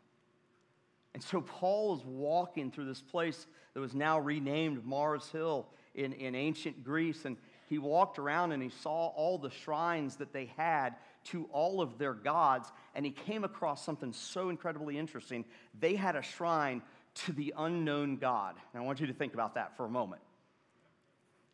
And 1.14 1.22
so 1.22 1.42
Paul 1.42 1.96
is 1.96 2.06
walking 2.06 2.72
through 2.72 2.86
this 2.86 3.02
place 3.02 3.48
that 3.74 3.82
was 3.82 3.94
now 3.94 4.20
renamed 4.20 4.86
Mars 4.86 5.28
Hill 5.30 5.68
in, 5.96 6.14
in 6.14 6.36
ancient 6.36 6.84
Greece. 6.84 7.26
And 7.26 7.38
he 7.68 7.78
walked 7.78 8.20
around 8.20 8.52
and 8.52 8.62
he 8.62 8.70
saw 8.70 9.08
all 9.08 9.38
the 9.38 9.50
shrines 9.50 10.18
that 10.18 10.34
they 10.34 10.52
had 10.58 10.96
to 11.26 11.48
all 11.52 11.82
of 11.82 11.98
their 11.98 12.14
gods. 12.14 12.72
And 12.96 13.06
he 13.06 13.12
came 13.12 13.44
across 13.44 13.84
something 13.84 14.14
so 14.14 14.50
incredibly 14.50 14.98
interesting. 14.98 15.46
They 15.80 15.96
had 15.96 16.16
a 16.16 16.22
shrine 16.22 16.82
to 17.14 17.34
the 17.34 17.54
unknown 17.58 18.18
God. 18.18 18.56
And 18.74 18.84
I 18.84 18.86
want 18.86 19.00
you 19.00 19.08
to 19.08 19.14
think 19.14 19.34
about 19.34 19.56
that 19.56 19.76
for 19.78 19.86
a 19.86 19.90
moment. 19.90 20.22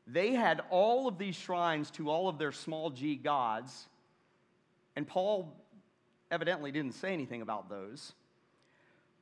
They 0.05 0.31
had 0.31 0.61
all 0.69 1.07
of 1.07 1.17
these 1.17 1.35
shrines 1.35 1.91
to 1.91 2.09
all 2.09 2.29
of 2.29 2.37
their 2.37 2.51
small 2.51 2.89
g 2.89 3.15
gods. 3.15 3.87
And 4.95 5.05
Paul 5.05 5.53
evidently 6.31 6.71
didn't 6.71 6.93
say 6.93 7.11
anything 7.11 7.41
about 7.41 7.69
those. 7.69 8.13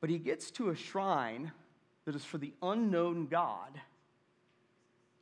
But 0.00 0.10
he 0.10 0.18
gets 0.18 0.50
to 0.52 0.70
a 0.70 0.76
shrine 0.76 1.52
that 2.04 2.14
is 2.14 2.24
for 2.24 2.38
the 2.38 2.52
unknown 2.62 3.26
God, 3.26 3.80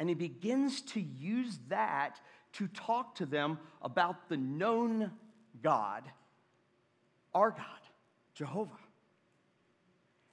and 0.04 0.10
he 0.10 0.14
begins 0.14 0.82
to 0.82 1.00
use 1.00 1.58
that 1.70 2.20
to 2.52 2.68
talk 2.68 3.14
to 3.14 3.24
them 3.24 3.58
about 3.80 4.28
the 4.28 4.36
known 4.36 5.10
God, 5.62 6.04
our 7.32 7.50
God, 7.50 7.64
Jehovah. 8.34 8.76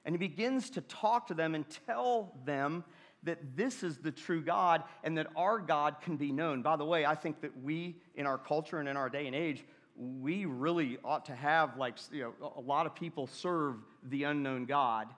And 0.04 0.14
he 0.14 0.18
begins 0.18 0.68
to 0.68 0.82
talk 0.82 1.28
to 1.28 1.34
them 1.34 1.54
and 1.54 1.64
tell 1.86 2.34
them 2.44 2.84
that 3.22 3.56
this 3.56 3.82
is 3.82 3.96
the 3.96 4.12
true 4.12 4.42
God 4.42 4.82
and 5.04 5.16
that 5.16 5.28
our 5.36 5.58
God 5.58 6.02
can 6.02 6.18
be 6.18 6.32
known. 6.32 6.60
By 6.60 6.76
the 6.76 6.84
way, 6.84 7.06
I 7.06 7.14
think 7.14 7.40
that 7.40 7.62
we, 7.62 7.96
in 8.14 8.26
our 8.26 8.36
culture 8.36 8.78
and 8.78 8.86
in 8.86 8.98
our 8.98 9.08
day 9.08 9.26
and 9.26 9.34
age, 9.34 9.64
we 9.96 10.44
really 10.44 10.98
ought 11.02 11.24
to 11.24 11.34
have, 11.34 11.78
like, 11.78 11.96
you 12.10 12.34
know, 12.38 12.52
a 12.58 12.60
lot 12.60 12.84
of 12.84 12.94
people 12.94 13.26
serve 13.26 13.76
the 14.02 14.24
unknown 14.24 14.66
God. 14.66 15.08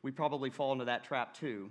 We 0.00 0.10
probably 0.10 0.48
fall 0.48 0.72
into 0.72 0.86
that 0.86 1.04
trap 1.04 1.36
too. 1.36 1.70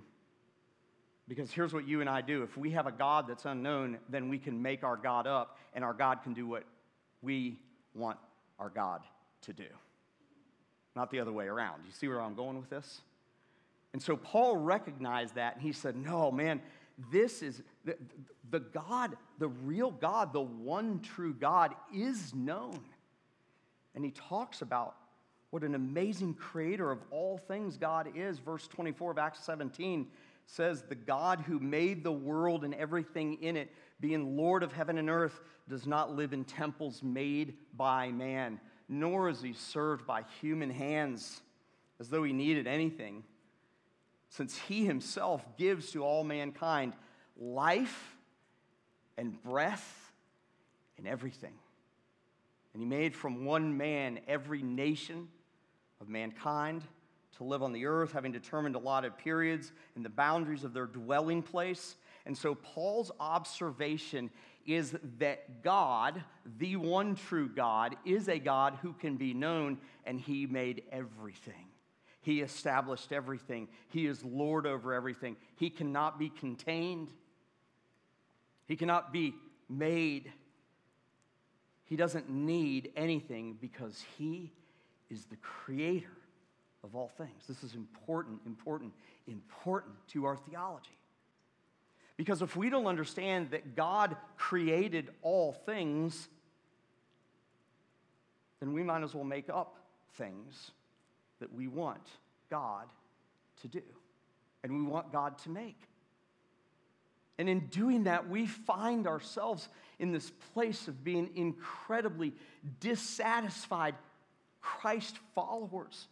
Because 1.34 1.50
here's 1.50 1.72
what 1.72 1.88
you 1.88 2.02
and 2.02 2.10
I 2.10 2.20
do 2.20 2.42
if 2.42 2.58
we 2.58 2.72
have 2.72 2.86
a 2.86 2.92
God 2.92 3.26
that's 3.26 3.46
unknown, 3.46 3.96
then 4.10 4.28
we 4.28 4.36
can 4.36 4.60
make 4.60 4.84
our 4.84 4.98
God 4.98 5.26
up, 5.26 5.56
and 5.72 5.82
our 5.82 5.94
God 5.94 6.22
can 6.22 6.34
do 6.34 6.46
what 6.46 6.64
we 7.22 7.58
want 7.94 8.18
our 8.58 8.68
God 8.68 9.00
to 9.40 9.54
do. 9.54 9.64
Not 10.94 11.10
the 11.10 11.20
other 11.20 11.32
way 11.32 11.46
around. 11.46 11.84
You 11.86 11.90
see 11.90 12.06
where 12.06 12.20
I'm 12.20 12.34
going 12.34 12.58
with 12.58 12.68
this? 12.68 13.00
And 13.94 14.02
so 14.02 14.14
Paul 14.14 14.58
recognized 14.58 15.36
that, 15.36 15.54
and 15.54 15.62
he 15.62 15.72
said, 15.72 15.96
No, 15.96 16.30
man, 16.30 16.60
this 17.10 17.40
is 17.40 17.62
the, 17.86 17.96
the 18.50 18.60
God, 18.60 19.16
the 19.38 19.48
real 19.48 19.90
God, 19.90 20.34
the 20.34 20.42
one 20.42 21.00
true 21.00 21.32
God 21.32 21.74
is 21.94 22.34
known. 22.34 22.78
And 23.94 24.04
he 24.04 24.10
talks 24.10 24.60
about 24.60 24.96
what 25.48 25.62
an 25.64 25.74
amazing 25.74 26.34
creator 26.34 26.90
of 26.90 26.98
all 27.10 27.38
things 27.38 27.78
God 27.78 28.10
is. 28.14 28.38
Verse 28.38 28.68
24 28.68 29.12
of 29.12 29.18
Acts 29.18 29.42
17 29.46 30.08
says, 30.46 30.82
The 30.82 30.94
God 30.94 31.40
who 31.40 31.58
made 31.58 32.04
the 32.04 32.12
world 32.12 32.64
and 32.64 32.74
everything 32.74 33.42
in 33.42 33.56
it, 33.56 33.72
being 34.00 34.36
Lord 34.36 34.62
of 34.62 34.72
heaven 34.72 34.98
and 34.98 35.08
earth, 35.08 35.40
does 35.68 35.86
not 35.86 36.14
live 36.14 36.32
in 36.32 36.44
temples 36.44 37.02
made 37.02 37.54
by 37.76 38.10
man, 38.10 38.60
nor 38.88 39.28
is 39.28 39.42
he 39.42 39.52
served 39.52 40.06
by 40.06 40.24
human 40.40 40.70
hands 40.70 41.40
as 42.00 42.08
though 42.08 42.24
he 42.24 42.32
needed 42.32 42.66
anything 42.66 43.22
since 44.28 44.58
he 44.58 44.86
himself 44.86 45.44
gives 45.58 45.92
to 45.92 46.02
all 46.02 46.24
mankind 46.24 46.94
life 47.36 48.16
and 49.18 49.40
breath 49.42 50.12
and 50.96 51.06
everything. 51.06 51.52
And 52.72 52.82
he 52.82 52.88
made 52.88 53.14
from 53.14 53.44
one 53.44 53.76
man 53.76 54.20
every 54.26 54.62
nation 54.62 55.28
of 56.00 56.08
mankind 56.08 56.82
to 57.36 57.44
live 57.44 57.62
on 57.62 57.72
the 57.72 57.86
earth, 57.86 58.12
having 58.12 58.32
determined 58.32 58.74
allotted 58.74 59.16
periods 59.16 59.72
and 59.96 60.04
the 60.04 60.10
boundaries 60.10 60.64
of 60.64 60.74
their 60.74 60.86
dwelling 60.86 61.42
place. 61.42 61.96
And 62.26 62.36
so 62.36 62.54
Paul's 62.54 63.10
observation 63.18 64.30
is 64.66 64.94
that 65.18 65.62
God, 65.62 66.22
the 66.58 66.76
one 66.76 67.16
true 67.16 67.48
God, 67.48 67.96
is 68.04 68.28
a 68.28 68.38
God 68.38 68.78
who 68.82 68.92
can 68.92 69.16
be 69.16 69.34
known, 69.34 69.78
and 70.04 70.20
he 70.20 70.46
made 70.46 70.84
everything. 70.92 71.68
He 72.20 72.40
established 72.40 73.12
everything. 73.12 73.66
He 73.88 74.06
is 74.06 74.24
Lord 74.24 74.66
over 74.66 74.94
everything. 74.94 75.36
He 75.56 75.70
cannot 75.70 76.18
be 76.18 76.28
contained, 76.28 77.10
He 78.66 78.76
cannot 78.76 79.12
be 79.12 79.34
made. 79.68 80.32
He 81.84 81.96
doesn't 81.96 82.30
need 82.30 82.92
anything 82.96 83.58
because 83.60 84.02
He 84.16 84.52
is 85.10 85.26
the 85.26 85.36
creator 85.36 86.21
of 86.84 86.94
all 86.96 87.08
things. 87.16 87.46
This 87.48 87.62
is 87.62 87.74
important, 87.74 88.40
important, 88.46 88.92
important 89.26 89.94
to 90.08 90.24
our 90.24 90.36
theology. 90.36 90.98
Because 92.16 92.42
if 92.42 92.56
we 92.56 92.70
don't 92.70 92.86
understand 92.86 93.50
that 93.50 93.74
God 93.74 94.16
created 94.36 95.10
all 95.22 95.52
things, 95.52 96.28
then 98.60 98.72
we 98.72 98.82
might 98.82 99.02
as 99.02 99.14
well 99.14 99.24
make 99.24 99.48
up 99.48 99.76
things 100.14 100.70
that 101.40 101.52
we 101.52 101.66
want 101.66 102.06
God 102.50 102.86
to 103.62 103.68
do 103.68 103.82
and 104.62 104.72
we 104.72 104.82
want 104.82 105.10
God 105.10 105.38
to 105.38 105.50
make. 105.50 105.80
And 107.38 107.48
in 107.48 107.66
doing 107.68 108.04
that, 108.04 108.28
we 108.28 108.46
find 108.46 109.06
ourselves 109.06 109.68
in 109.98 110.12
this 110.12 110.30
place 110.52 110.86
of 110.86 111.02
being 111.02 111.30
incredibly 111.34 112.34
dissatisfied 112.78 113.94
Christ 114.60 115.16
followers 115.34 116.06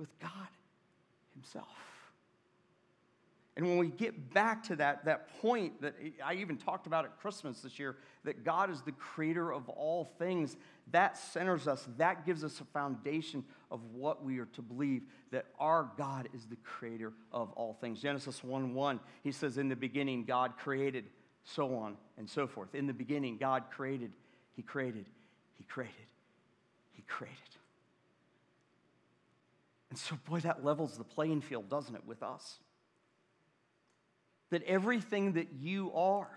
with 0.00 0.18
God 0.18 0.48
Himself. 1.34 1.68
And 3.56 3.68
when 3.68 3.76
we 3.76 3.88
get 3.88 4.32
back 4.32 4.62
to 4.68 4.76
that, 4.76 5.04
that 5.04 5.28
point 5.42 5.82
that 5.82 5.94
I 6.24 6.34
even 6.34 6.56
talked 6.56 6.86
about 6.86 7.04
at 7.04 7.20
Christmas 7.20 7.60
this 7.60 7.78
year, 7.78 7.96
that 8.24 8.42
God 8.42 8.70
is 8.70 8.80
the 8.80 8.92
creator 8.92 9.52
of 9.52 9.68
all 9.68 10.06
things, 10.18 10.56
that 10.92 11.18
centers 11.18 11.68
us, 11.68 11.86
that 11.98 12.24
gives 12.24 12.42
us 12.42 12.60
a 12.60 12.64
foundation 12.64 13.44
of 13.70 13.84
what 13.92 14.24
we 14.24 14.38
are 14.38 14.46
to 14.46 14.62
believe 14.62 15.02
that 15.30 15.46
our 15.58 15.90
God 15.98 16.30
is 16.32 16.46
the 16.46 16.56
creator 16.56 17.12
of 17.32 17.52
all 17.52 17.76
things. 17.80 18.00
Genesis 18.00 18.42
1 18.42 18.72
1, 18.72 19.00
he 19.22 19.30
says, 19.30 19.58
In 19.58 19.68
the 19.68 19.76
beginning, 19.76 20.24
God 20.24 20.56
created, 20.56 21.04
so 21.44 21.76
on 21.76 21.96
and 22.16 22.28
so 22.28 22.46
forth. 22.46 22.74
In 22.74 22.86
the 22.86 22.94
beginning, 22.94 23.36
God 23.36 23.64
created, 23.70 24.12
He 24.56 24.62
created, 24.62 25.06
He 25.58 25.64
created, 25.64 25.94
He 26.92 27.02
created. 27.02 27.36
And 29.90 29.98
so, 29.98 30.16
boy, 30.28 30.40
that 30.40 30.64
levels 30.64 30.96
the 30.96 31.04
playing 31.04 31.40
field, 31.40 31.68
doesn't 31.68 31.94
it, 31.94 32.06
with 32.06 32.22
us? 32.22 32.58
That 34.50 34.62
everything 34.62 35.32
that 35.32 35.48
you 35.60 35.92
are, 35.92 36.30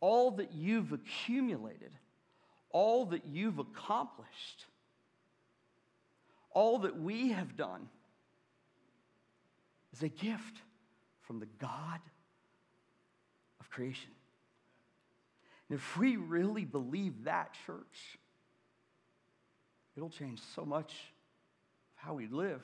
all 0.00 0.30
that 0.32 0.52
you've 0.52 0.92
accumulated, 0.92 1.92
all 2.70 3.06
that 3.06 3.26
you've 3.26 3.58
accomplished, 3.58 4.66
all 6.52 6.78
that 6.80 6.98
we 6.98 7.30
have 7.32 7.56
done 7.56 7.88
is 9.92 10.02
a 10.02 10.08
gift 10.08 10.62
from 11.22 11.40
the 11.40 11.48
God 11.58 12.00
of 13.60 13.70
creation. 13.70 14.10
And 15.68 15.78
if 15.78 15.96
we 15.96 16.16
really 16.16 16.64
believe 16.64 17.24
that, 17.24 17.56
church, 17.66 18.18
it'll 19.96 20.10
change 20.10 20.40
so 20.54 20.64
much 20.64 20.94
how 22.06 22.14
we 22.14 22.28
live, 22.28 22.62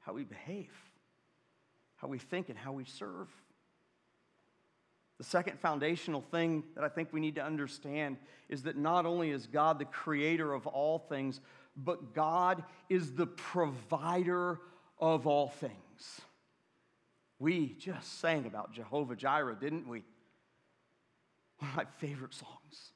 how 0.00 0.12
we 0.12 0.22
behave, 0.22 0.70
how 1.96 2.08
we 2.08 2.18
think, 2.18 2.50
and 2.50 2.58
how 2.58 2.72
we 2.72 2.84
serve. 2.84 3.28
The 5.16 5.24
second 5.24 5.58
foundational 5.58 6.20
thing 6.20 6.64
that 6.74 6.84
I 6.84 6.88
think 6.90 7.08
we 7.10 7.20
need 7.20 7.36
to 7.36 7.44
understand 7.44 8.18
is 8.50 8.62
that 8.64 8.76
not 8.76 9.06
only 9.06 9.30
is 9.30 9.46
God 9.46 9.78
the 9.78 9.86
creator 9.86 10.52
of 10.52 10.66
all 10.66 10.98
things, 10.98 11.40
but 11.74 12.14
God 12.14 12.62
is 12.90 13.14
the 13.14 13.26
provider 13.26 14.58
of 14.98 15.26
all 15.26 15.48
things. 15.48 16.20
We 17.38 17.74
just 17.78 18.20
sang 18.20 18.44
about 18.44 18.74
Jehovah 18.74 19.16
Jireh, 19.16 19.56
didn't 19.58 19.88
we? 19.88 20.04
One 21.58 21.70
of 21.70 21.76
my 21.76 21.86
favorite 21.98 22.34
songs. 22.34 22.92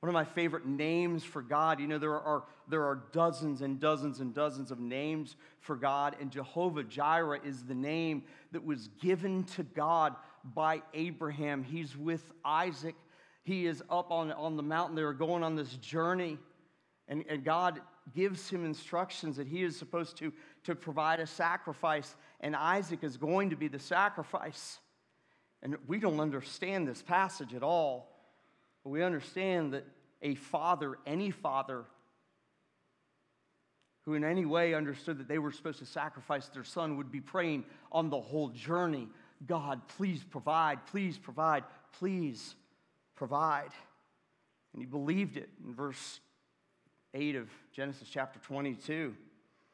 One 0.00 0.08
of 0.08 0.14
my 0.14 0.24
favorite 0.24 0.64
names 0.66 1.24
for 1.24 1.42
God. 1.42 1.80
You 1.80 1.88
know, 1.88 1.98
there 1.98 2.14
are, 2.14 2.44
there 2.68 2.84
are 2.84 3.02
dozens 3.12 3.62
and 3.62 3.80
dozens 3.80 4.20
and 4.20 4.32
dozens 4.32 4.70
of 4.70 4.78
names 4.78 5.34
for 5.60 5.74
God, 5.74 6.14
and 6.20 6.30
Jehovah 6.30 6.84
Jireh 6.84 7.40
is 7.44 7.64
the 7.64 7.74
name 7.74 8.22
that 8.52 8.64
was 8.64 8.88
given 9.00 9.42
to 9.56 9.64
God 9.64 10.14
by 10.54 10.82
Abraham. 10.94 11.64
He's 11.64 11.96
with 11.96 12.32
Isaac. 12.44 12.94
He 13.42 13.66
is 13.66 13.82
up 13.90 14.10
on, 14.12 14.30
on 14.32 14.56
the 14.56 14.62
mountain. 14.62 14.94
They 14.94 15.02
are 15.02 15.12
going 15.12 15.42
on 15.42 15.56
this 15.56 15.72
journey. 15.74 16.38
And, 17.08 17.24
and 17.28 17.42
God 17.42 17.80
gives 18.14 18.48
him 18.48 18.64
instructions 18.64 19.36
that 19.36 19.46
he 19.46 19.62
is 19.62 19.76
supposed 19.76 20.16
to, 20.18 20.32
to 20.64 20.74
provide 20.74 21.20
a 21.20 21.26
sacrifice, 21.26 22.14
and 22.40 22.54
Isaac 22.54 23.02
is 23.02 23.16
going 23.16 23.50
to 23.50 23.56
be 23.56 23.68
the 23.68 23.78
sacrifice. 23.78 24.78
And 25.62 25.76
we 25.86 25.98
don't 25.98 26.20
understand 26.20 26.86
this 26.86 27.02
passage 27.02 27.54
at 27.54 27.62
all, 27.62 28.12
but 28.84 28.90
we 28.90 29.02
understand 29.02 29.74
that 29.74 29.84
a 30.22 30.34
father, 30.34 30.98
any 31.06 31.30
father, 31.30 31.84
who 34.04 34.14
in 34.14 34.24
any 34.24 34.46
way 34.46 34.74
understood 34.74 35.18
that 35.18 35.28
they 35.28 35.38
were 35.38 35.52
supposed 35.52 35.78
to 35.78 35.86
sacrifice 35.86 36.48
their 36.48 36.64
son 36.64 36.96
would 36.96 37.12
be 37.12 37.20
praying 37.20 37.64
on 37.92 38.08
the 38.08 38.20
whole 38.20 38.48
journey 38.48 39.08
God, 39.46 39.80
please 39.96 40.24
provide, 40.24 40.84
please 40.86 41.16
provide, 41.16 41.64
please 41.98 42.54
provide. 43.14 43.70
And 44.72 44.82
he 44.82 44.86
believed 44.86 45.36
it 45.36 45.48
in 45.64 45.74
verse 45.74 46.20
8 47.14 47.36
of 47.36 47.48
Genesis 47.72 48.08
chapter 48.10 48.38
22. 48.40 49.14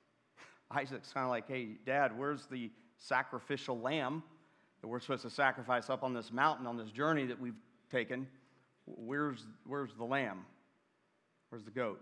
Isaac's 0.71 1.13
kind 1.13 1.25
of 1.25 1.31
like, 1.31 1.49
hey, 1.49 1.77
dad, 1.87 2.17
where's 2.17 2.47
the 2.47 2.71
sacrificial 2.99 3.79
lamb 3.81 4.23
that 4.81 4.89
we're 4.89 5.01
supposed 5.01 5.23
to 5.23 5.31
sacrifice 5.31 5.89
up 5.89 6.03
on 6.03 6.13
this 6.13 6.31
mountain 6.33 6.67
on 6.67 6.77
this 6.77 6.91
journey 6.91 7.27
that 7.27 7.41
we've 7.41 7.55
taken? 7.91 8.27
Where's, 8.87 9.45
where's 9.67 9.95
the 9.95 10.05
lamb? 10.05 10.45
Where's 11.49 11.65
the 11.65 11.71
goat? 11.71 12.01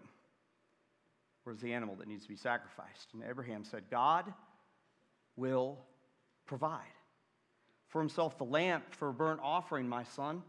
Where's 1.45 1.61
the 1.61 1.73
animal 1.73 1.97
that 1.97 2.09
needs 2.09 2.23
to 2.23 2.29
be 2.29 2.37
sacrificed? 2.37 3.09
And 3.15 3.23
Abraham 3.29 3.65
said, 3.65 3.85
God 3.91 4.33
will 5.37 5.79
provide 6.47 6.81
for 7.89 8.01
himself 8.01 8.39
the 8.39 8.45
lamp 8.45 8.85
for 8.95 9.09
a 9.09 9.13
burnt 9.13 9.41
offering, 9.43 9.89
my 9.89 10.05
son. 10.05 10.43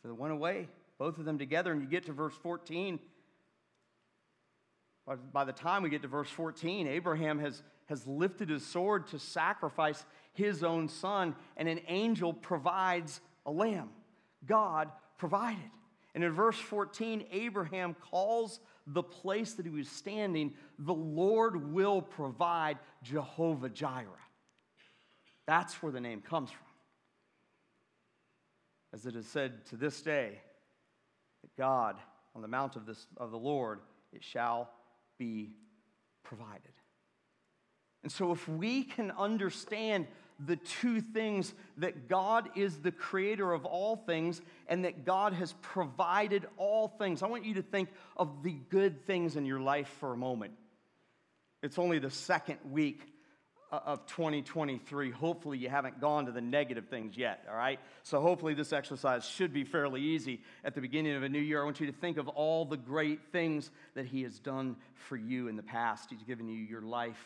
So 0.00 0.08
they 0.08 0.12
went 0.12 0.32
away, 0.32 0.68
both 0.98 1.18
of 1.18 1.24
them 1.24 1.38
together, 1.38 1.72
and 1.72 1.82
you 1.82 1.88
get 1.88 2.06
to 2.06 2.12
verse 2.12 2.34
14. 2.42 3.00
By 5.32 5.44
the 5.44 5.52
time 5.52 5.82
we 5.82 5.88
get 5.88 6.02
to 6.02 6.08
verse 6.08 6.30
14, 6.30 6.86
Abraham 6.86 7.38
has, 7.38 7.62
has 7.86 8.06
lifted 8.06 8.50
his 8.50 8.64
sword 8.64 9.08
to 9.08 9.18
sacrifice 9.18 10.04
his 10.34 10.62
own 10.62 10.88
son, 10.88 11.34
and 11.56 11.68
an 11.68 11.80
angel 11.88 12.32
provides 12.32 13.20
a 13.46 13.50
lamb. 13.50 13.88
God 14.46 14.90
provided. 15.18 15.70
And 16.14 16.24
in 16.24 16.32
verse 16.32 16.58
14, 16.58 17.26
Abraham 17.30 17.94
calls 17.94 18.60
the 18.86 19.02
place 19.02 19.52
that 19.54 19.66
he 19.66 19.70
was 19.70 19.88
standing, 19.88 20.54
the 20.78 20.94
Lord 20.94 21.72
will 21.72 22.00
provide 22.00 22.78
Jehovah 23.02 23.68
Jireh. 23.68 24.06
That's 25.46 25.82
where 25.82 25.92
the 25.92 26.00
name 26.00 26.22
comes 26.22 26.50
from. 26.50 26.66
As 28.94 29.04
it 29.04 29.14
is 29.14 29.26
said 29.26 29.66
to 29.66 29.76
this 29.76 30.00
day, 30.00 30.40
that 31.42 31.56
God, 31.56 31.96
on 32.34 32.42
the 32.42 32.48
mount 32.48 32.76
of, 32.76 32.86
this, 32.86 33.06
of 33.18 33.30
the 33.30 33.38
Lord, 33.38 33.80
it 34.12 34.24
shall 34.24 34.70
be 35.18 35.52
provided. 36.24 36.72
And 38.02 38.10
so, 38.10 38.32
if 38.32 38.48
we 38.48 38.84
can 38.84 39.10
understand 39.10 40.06
the 40.44 40.56
two 40.56 41.00
things 41.00 41.52
that 41.78 42.08
God 42.08 42.50
is 42.54 42.78
the 42.78 42.92
creator 42.92 43.52
of 43.52 43.64
all 43.64 43.96
things 43.96 44.40
and 44.68 44.84
that 44.84 45.04
God 45.04 45.32
has 45.32 45.52
provided 45.62 46.46
all 46.56 46.88
things. 46.88 47.22
I 47.22 47.26
want 47.26 47.44
you 47.44 47.54
to 47.54 47.62
think 47.62 47.88
of 48.16 48.42
the 48.42 48.52
good 48.70 49.04
things 49.04 49.36
in 49.36 49.46
your 49.46 49.60
life 49.60 49.88
for 49.98 50.12
a 50.12 50.16
moment. 50.16 50.52
It's 51.62 51.78
only 51.78 51.98
the 51.98 52.10
second 52.10 52.58
week 52.70 53.02
of 53.72 54.06
2023. 54.06 55.10
Hopefully, 55.10 55.58
you 55.58 55.68
haven't 55.68 56.00
gone 56.00 56.26
to 56.26 56.32
the 56.32 56.40
negative 56.40 56.86
things 56.88 57.16
yet, 57.16 57.44
all 57.50 57.56
right? 57.56 57.80
So, 58.04 58.20
hopefully, 58.20 58.54
this 58.54 58.72
exercise 58.72 59.24
should 59.26 59.52
be 59.52 59.64
fairly 59.64 60.00
easy 60.00 60.40
at 60.64 60.74
the 60.74 60.80
beginning 60.80 61.16
of 61.16 61.22
a 61.22 61.28
new 61.28 61.40
year. 61.40 61.60
I 61.60 61.64
want 61.64 61.80
you 61.80 61.86
to 61.86 61.92
think 61.92 62.16
of 62.16 62.28
all 62.28 62.64
the 62.64 62.76
great 62.76 63.20
things 63.32 63.70
that 63.94 64.06
He 64.06 64.22
has 64.22 64.38
done 64.38 64.76
for 65.08 65.16
you 65.16 65.48
in 65.48 65.56
the 65.56 65.62
past. 65.62 66.10
He's 66.10 66.22
given 66.22 66.48
you 66.48 66.58
your 66.58 66.80
life, 66.80 67.22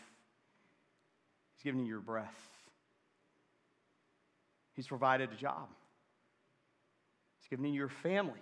He's 1.57 1.65
given 1.65 1.81
you 1.81 1.87
your 1.87 2.01
breath. 2.01 2.62
He's 4.75 4.87
provided 4.87 5.31
a 5.33 5.37
job. 5.37 5.69
He's 7.41 7.49
given 7.49 7.67
you 7.67 7.73
your 7.73 7.89
family. 7.89 8.41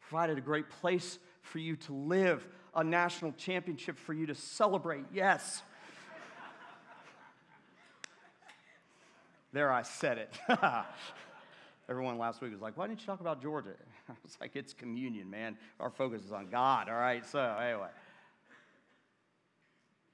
Provided 0.00 0.38
a 0.38 0.40
great 0.40 0.70
place 0.70 1.18
for 1.42 1.58
you 1.58 1.76
to 1.76 1.92
live, 1.92 2.46
a 2.74 2.84
national 2.84 3.32
championship 3.32 3.98
for 3.98 4.12
you 4.12 4.26
to 4.26 4.34
celebrate. 4.34 5.04
Yes. 5.12 5.62
there 9.52 9.72
I 9.72 9.82
said 9.82 10.18
it. 10.18 10.38
Everyone 11.88 12.18
last 12.18 12.40
week 12.40 12.52
was 12.52 12.60
like, 12.60 12.76
why 12.76 12.86
didn't 12.86 13.00
you 13.00 13.06
talk 13.06 13.20
about 13.20 13.40
Georgia? 13.40 13.70
I 14.08 14.12
was 14.22 14.36
like, 14.40 14.54
it's 14.54 14.72
communion, 14.72 15.30
man. 15.30 15.56
Our 15.80 15.90
focus 15.90 16.22
is 16.22 16.32
on 16.32 16.48
God, 16.50 16.88
all 16.88 16.96
right? 16.96 17.24
So, 17.24 17.40
anyway, 17.40 17.88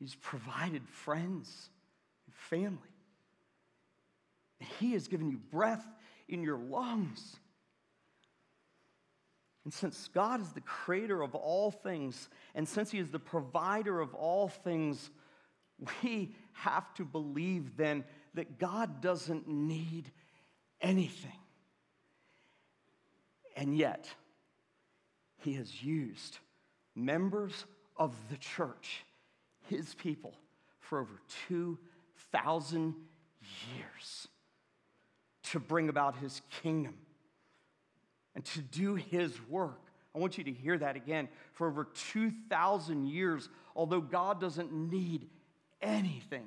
He's 0.03 0.17
provided 0.17 0.83
friends 0.89 1.71
family. 2.49 2.79
He 4.79 4.93
has 4.93 5.09
given 5.09 5.31
you 5.31 5.39
breath 5.39 5.85
in 6.29 6.43
your 6.43 6.59
lungs. 6.59 7.37
And 9.65 9.73
since 9.73 10.09
God 10.13 10.41
is 10.41 10.53
the 10.53 10.61
creator 10.61 11.23
of 11.23 11.35
all 11.35 11.71
things, 11.71 12.29
and 12.55 12.69
since 12.69 12.91
He 12.91 12.99
is 12.99 13.11
the 13.11 13.19
provider 13.19 14.01
of 14.01 14.15
all 14.15 14.49
things, 14.49 15.11
we 16.03 16.35
have 16.53 16.93
to 16.95 17.05
believe 17.05 17.77
then 17.77 18.05
that 18.35 18.59
God 18.59 19.01
doesn't 19.01 19.47
need 19.49 20.11
anything. 20.81 21.39
And 23.57 23.77
yet, 23.77 24.09
He 25.39 25.55
has 25.55 25.83
used 25.83 26.39
members 26.97 27.67
of 27.97 28.15
the 28.31 28.37
church, 28.39 29.05
His 29.69 29.95
people, 29.95 30.35
for 30.81 30.99
over 30.99 31.21
two 31.49 31.79
thousand 32.31 32.95
years 33.75 34.29
to 35.45 35.61
bring 35.61 35.89
about 35.89 36.17
his 36.17 36.41
kingdom 36.63 36.95
and 38.35 38.45
to 38.45 38.61
do 38.61 38.95
his 38.95 39.33
work. 39.49 39.81
I 40.15 40.19
want 40.19 40.39
you 40.39 40.45
to 40.45 40.53
hear 40.53 40.79
that 40.79 40.97
again. 40.97 41.29
For 41.53 41.67
over 41.67 41.85
2,000 42.13 43.07
years, 43.07 43.49
although 43.75 44.01
God 44.01 44.41
doesn't 44.41 44.73
need 44.73 45.29
anything, 45.81 46.47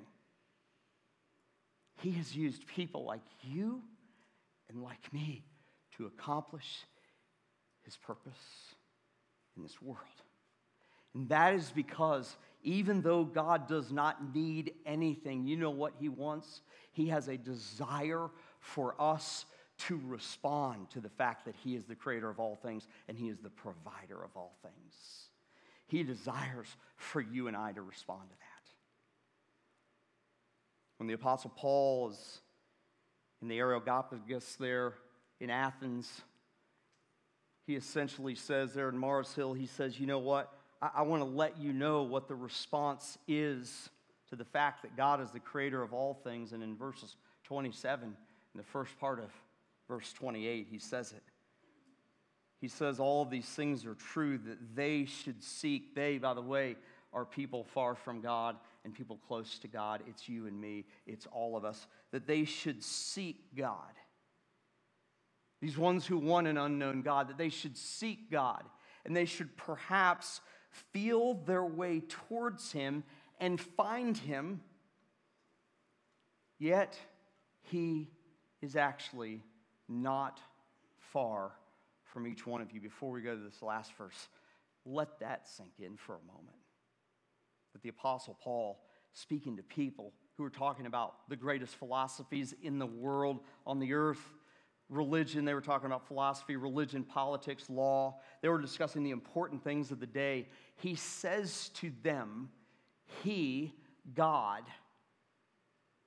he 2.01 2.11
has 2.11 2.35
used 2.35 2.67
people 2.67 3.05
like 3.05 3.21
you 3.43 3.81
and 4.69 4.83
like 4.83 5.11
me 5.13 5.43
to 5.97 6.05
accomplish 6.05 6.85
his 7.83 7.95
purpose 7.97 8.33
in 9.55 9.63
this 9.63 9.81
world. 9.81 9.99
And 11.13 11.29
that 11.29 11.53
is 11.53 11.71
because 11.73 12.35
even 12.65 13.01
though 13.01 13.23
God 13.23 13.67
does 13.67 13.91
not 13.91 14.35
need 14.35 14.73
anything, 14.85 15.45
you 15.45 15.55
know 15.55 15.69
what 15.69 15.93
He 15.99 16.09
wants? 16.09 16.61
He 16.91 17.07
has 17.07 17.27
a 17.27 17.37
desire 17.37 18.29
for 18.59 18.95
us 18.99 19.45
to 19.77 20.01
respond 20.05 20.89
to 20.89 20.99
the 20.99 21.09
fact 21.09 21.45
that 21.45 21.55
He 21.63 21.75
is 21.75 21.85
the 21.85 21.95
creator 21.95 22.29
of 22.29 22.39
all 22.39 22.55
things 22.55 22.87
and 23.07 23.17
He 23.17 23.29
is 23.29 23.37
the 23.39 23.49
provider 23.49 24.23
of 24.23 24.35
all 24.35 24.55
things. 24.63 25.29
He 25.87 26.03
desires 26.03 26.67
for 26.95 27.21
you 27.21 27.47
and 27.47 27.55
I 27.55 27.71
to 27.71 27.81
respond 27.81 28.23
to 28.29 28.35
that. 28.35 28.45
When 30.97 31.07
the 31.07 31.13
Apostle 31.13 31.53
Paul 31.55 32.09
is 32.09 32.41
in 33.41 33.47
the 33.47 33.59
Areopagus 33.59 34.55
there 34.55 34.95
in 35.39 35.51
Athens, 35.51 36.21
he 37.67 37.75
essentially 37.75 38.35
says 38.35 38.73
there 38.73 38.89
in 38.89 38.97
Mars 38.97 39.33
Hill, 39.35 39.53
he 39.53 39.67
says, 39.67 39.99
You 39.99 40.07
know 40.07 40.19
what? 40.19 40.54
I, 40.81 40.89
I 40.95 41.01
want 41.03 41.21
to 41.21 41.29
let 41.29 41.59
you 41.59 41.73
know 41.73 42.03
what 42.03 42.27
the 42.27 42.35
response 42.35 43.17
is 43.27 43.89
to 44.29 44.35
the 44.35 44.45
fact 44.45 44.81
that 44.81 44.95
God 44.95 45.21
is 45.21 45.31
the 45.31 45.39
creator 45.39 45.81
of 45.81 45.93
all 45.93 46.13
things. 46.13 46.53
And 46.53 46.63
in 46.63 46.75
verses 46.75 47.15
27, 47.45 48.07
in 48.07 48.15
the 48.57 48.63
first 48.63 48.97
part 48.99 49.19
of 49.19 49.29
verse 49.87 50.11
28, 50.13 50.67
he 50.69 50.79
says 50.79 51.11
it. 51.11 51.23
He 52.61 52.67
says 52.67 52.99
all 52.99 53.21
of 53.21 53.29
these 53.29 53.45
things 53.45 53.85
are 53.85 53.95
true 53.95 54.37
that 54.39 54.75
they 54.75 55.05
should 55.05 55.43
seek. 55.43 55.93
They, 55.93 56.17
by 56.17 56.33
the 56.33 56.41
way, 56.41 56.77
are 57.13 57.25
people 57.25 57.63
far 57.63 57.95
from 57.95 58.21
God 58.21 58.55
and 58.83 58.93
people 58.93 59.19
close 59.27 59.59
to 59.59 59.67
God. 59.67 60.01
It's 60.07 60.27
you 60.27 60.47
and 60.47 60.59
me, 60.59 60.85
it's 61.05 61.27
all 61.31 61.55
of 61.55 61.65
us. 61.65 61.87
That 62.11 62.27
they 62.27 62.45
should 62.45 62.83
seek 62.83 63.55
God. 63.55 63.93
These 65.61 65.77
ones 65.77 66.05
who 66.05 66.17
want 66.17 66.47
an 66.47 66.57
unknown 66.57 67.01
God, 67.01 67.29
that 67.29 67.37
they 67.37 67.49
should 67.49 67.77
seek 67.77 68.31
God 68.31 68.63
and 69.05 69.15
they 69.15 69.25
should 69.25 69.55
perhaps 69.55 70.41
feel 70.91 71.35
their 71.45 71.63
way 71.63 72.01
towards 72.07 72.71
him 72.71 73.03
and 73.39 73.59
find 73.59 74.17
him, 74.17 74.61
yet 76.57 76.97
he 77.63 78.09
is 78.61 78.75
actually 78.75 79.43
not 79.87 80.39
far 80.99 81.51
from 82.03 82.27
each 82.27 82.45
one 82.45 82.61
of 82.61 82.71
you. 82.71 82.79
Before 82.79 83.11
we 83.11 83.21
go 83.21 83.35
to 83.35 83.41
this 83.41 83.61
last 83.61 83.93
verse, 83.97 84.27
let 84.85 85.19
that 85.19 85.47
sink 85.47 85.73
in 85.79 85.97
for 85.97 86.15
a 86.15 86.27
moment. 86.31 86.57
That 87.73 87.81
the 87.81 87.89
Apostle 87.89 88.37
Paul, 88.41 88.79
speaking 89.13 89.57
to 89.57 89.63
people 89.63 90.13
who 90.37 90.43
are 90.43 90.49
talking 90.49 90.85
about 90.85 91.29
the 91.29 91.35
greatest 91.35 91.75
philosophies 91.75 92.53
in 92.61 92.79
the 92.79 92.85
world 92.85 93.39
on 93.65 93.79
the 93.79 93.93
earth, 93.93 94.31
religion, 94.89 95.45
they 95.45 95.53
were 95.53 95.61
talking 95.61 95.87
about 95.87 96.07
philosophy, 96.07 96.55
religion, 96.55 97.03
politics, 97.03 97.69
law. 97.69 98.19
They 98.41 98.49
were 98.49 98.61
discussing 98.61 99.03
the 99.03 99.11
important 99.11 99.63
things 99.63 99.91
of 99.91 99.99
the 99.99 100.07
day. 100.07 100.47
He 100.77 100.95
says 100.95 101.69
to 101.75 101.91
them, 102.03 102.49
He, 103.23 103.73
God, 104.13 104.63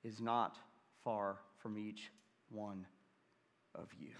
is 0.03 0.21
not 0.21 0.57
far 1.03 1.37
from 1.57 1.77
each 1.77 2.11
one 2.49 2.85
of 3.75 3.89
you. 3.99 4.11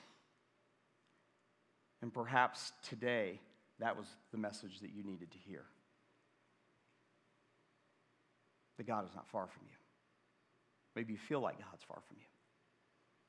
And 2.02 2.14
perhaps 2.14 2.72
today, 2.88 3.40
that 3.80 3.98
was 3.98 4.08
the 4.32 4.38
message 4.38 4.80
that 4.82 4.92
you 4.92 5.04
needed 5.04 5.32
to 5.32 5.38
hear. 5.38 5.64
That 8.78 8.88
God 8.88 9.06
is 9.06 9.12
not 9.16 9.28
far 9.28 9.48
from 9.48 9.64
you. 9.66 9.76
Maybe 10.96 11.14
you 11.14 11.20
feel 11.20 11.42
like 11.42 11.58
God's 11.58 11.84
far 11.84 12.00
from 12.08 12.18
you. 12.18 12.26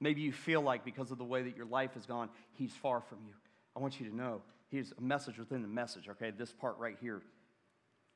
Maybe 0.01 0.23
you 0.23 0.33
feel 0.33 0.63
like 0.63 0.85
because 0.85 1.11
of 1.11 1.19
the 1.19 1.25
way 1.25 1.43
that 1.43 1.57
your 1.57 1.67
life 1.67 1.95
has 1.95 2.07
gone, 2.07 2.31
He's 2.55 2.73
far 2.73 3.01
from 3.01 3.19
you. 3.27 3.35
I 3.77 3.81
want 3.81 4.01
you 4.01 4.09
to 4.09 4.17
know 4.17 4.43
Here's 4.71 4.93
a 4.97 5.01
message 5.01 5.37
within 5.37 5.63
the 5.63 5.69
message, 5.69 6.09
okay? 6.09 6.31
This 6.31 6.53
part 6.53 6.79
right 6.79 6.97
here, 7.01 7.21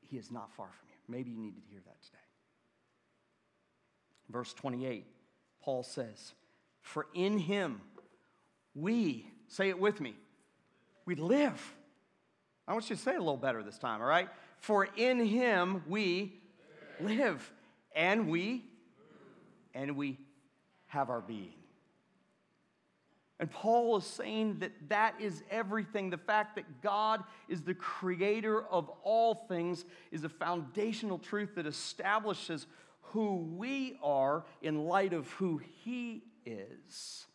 He 0.09 0.17
is 0.17 0.31
not 0.31 0.53
far 0.55 0.67
from 0.67 0.87
you. 0.89 0.95
Maybe 1.07 1.31
you 1.31 1.37
needed 1.37 1.61
to 1.61 1.69
hear 1.69 1.81
that 1.85 2.01
today. 2.01 2.17
Verse 4.29 4.53
28, 4.53 5.05
Paul 5.61 5.83
says, 5.83 6.33
For 6.81 7.07
in 7.13 7.37
Him 7.37 7.81
we, 8.73 9.27
say 9.49 9.67
it 9.67 9.77
with 9.77 9.99
me, 9.99 10.15
we 11.05 11.15
live. 11.15 11.61
I 12.67 12.73
want 12.73 12.89
you 12.89 12.95
to 12.95 13.01
say 13.01 13.11
it 13.11 13.17
a 13.17 13.19
little 13.19 13.37
better 13.37 13.61
this 13.61 13.77
time, 13.77 14.01
all 14.01 14.07
right? 14.07 14.29
For 14.59 14.87
in 14.95 15.25
Him 15.25 15.83
we 15.87 16.39
live, 17.01 17.51
and 17.93 18.29
we, 18.29 18.63
and 19.73 19.97
we 19.97 20.17
have 20.87 21.09
our 21.09 21.21
being. 21.21 21.53
And 23.39 23.51
Paul 23.51 23.97
is 23.97 24.05
saying 24.05 24.59
that 24.59 24.71
that 24.89 25.15
is 25.19 25.43
everything. 25.51 26.09
The 26.09 26.17
fact 26.17 26.55
that 26.55 26.81
God 26.81 27.23
is 27.49 27.61
the 27.61 27.73
creator 27.73 28.63
of 28.63 28.89
all 29.03 29.35
things 29.49 29.83
is 30.11 30.23
a 30.23 30.29
foundational 30.29 31.19
truth 31.19 31.55
that 31.55 31.65
establishes 31.65 32.65
who 33.01 33.35
we 33.57 33.97
are 34.01 34.45
in 34.61 34.85
light 34.85 35.11
of 35.11 35.29
who 35.31 35.59
he 35.83 36.23
is. 36.45 37.25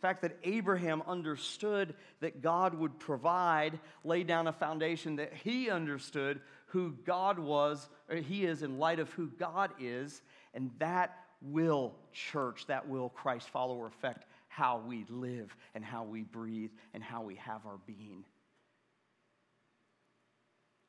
The 0.00 0.08
fact 0.08 0.22
that 0.22 0.38
Abraham 0.44 1.02
understood 1.06 1.94
that 2.20 2.40
God 2.40 2.74
would 2.74 2.98
provide, 2.98 3.80
laid 4.04 4.28
down 4.28 4.46
a 4.46 4.52
foundation 4.52 5.16
that 5.16 5.32
he 5.32 5.68
understood 5.68 6.40
who 6.66 6.92
God 7.04 7.38
was, 7.38 7.88
or 8.08 8.16
he 8.16 8.44
is 8.44 8.62
in 8.62 8.78
light 8.78 8.98
of 9.00 9.10
who 9.12 9.28
God 9.28 9.70
is, 9.80 10.22
and 10.54 10.70
that 10.78 11.16
will, 11.40 11.94
church, 12.12 12.66
that 12.66 12.88
will 12.88 13.08
Christ 13.08 13.48
follower 13.50 13.86
affect 13.88 14.26
how 14.52 14.82
we 14.86 15.06
live 15.08 15.56
and 15.74 15.82
how 15.82 16.04
we 16.04 16.24
breathe 16.24 16.72
and 16.92 17.02
how 17.02 17.22
we 17.22 17.36
have 17.36 17.64
our 17.64 17.78
being. 17.86 18.22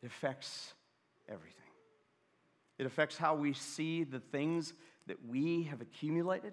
It 0.02 0.08
affects 0.08 0.73
everything. 1.30 1.62
It 2.78 2.86
affects 2.86 3.15
how 3.15 3.36
we 3.36 3.54
see 3.54 4.04
the 4.04 4.19
things 4.19 4.73
that 5.08 5.15
we 5.26 5.63
have 5.63 5.80
accumulated. 5.80 6.52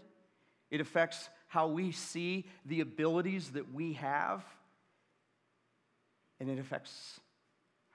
It 0.70 0.80
affects 0.80 1.28
how 1.48 1.66
we 1.66 1.90
see 1.90 2.46
the 2.64 2.80
abilities 2.80 3.50
that 3.50 3.74
we 3.74 3.94
have. 3.94 4.44
And 6.38 6.48
it 6.48 6.60
affects 6.60 7.18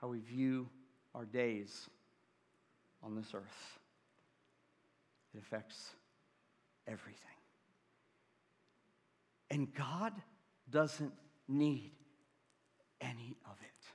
how 0.02 0.10
we 0.10 0.20
view 0.20 0.68
our 1.14 1.24
days 1.24 1.90
on 3.02 3.16
this 3.16 3.34
earth. 3.34 3.80
It 5.34 5.40
affects 5.40 5.92
everything. 6.86 7.35
And 9.50 9.74
God 9.74 10.14
doesn't 10.70 11.14
need 11.48 11.92
any 13.00 13.36
of 13.46 13.58
it. 13.62 13.86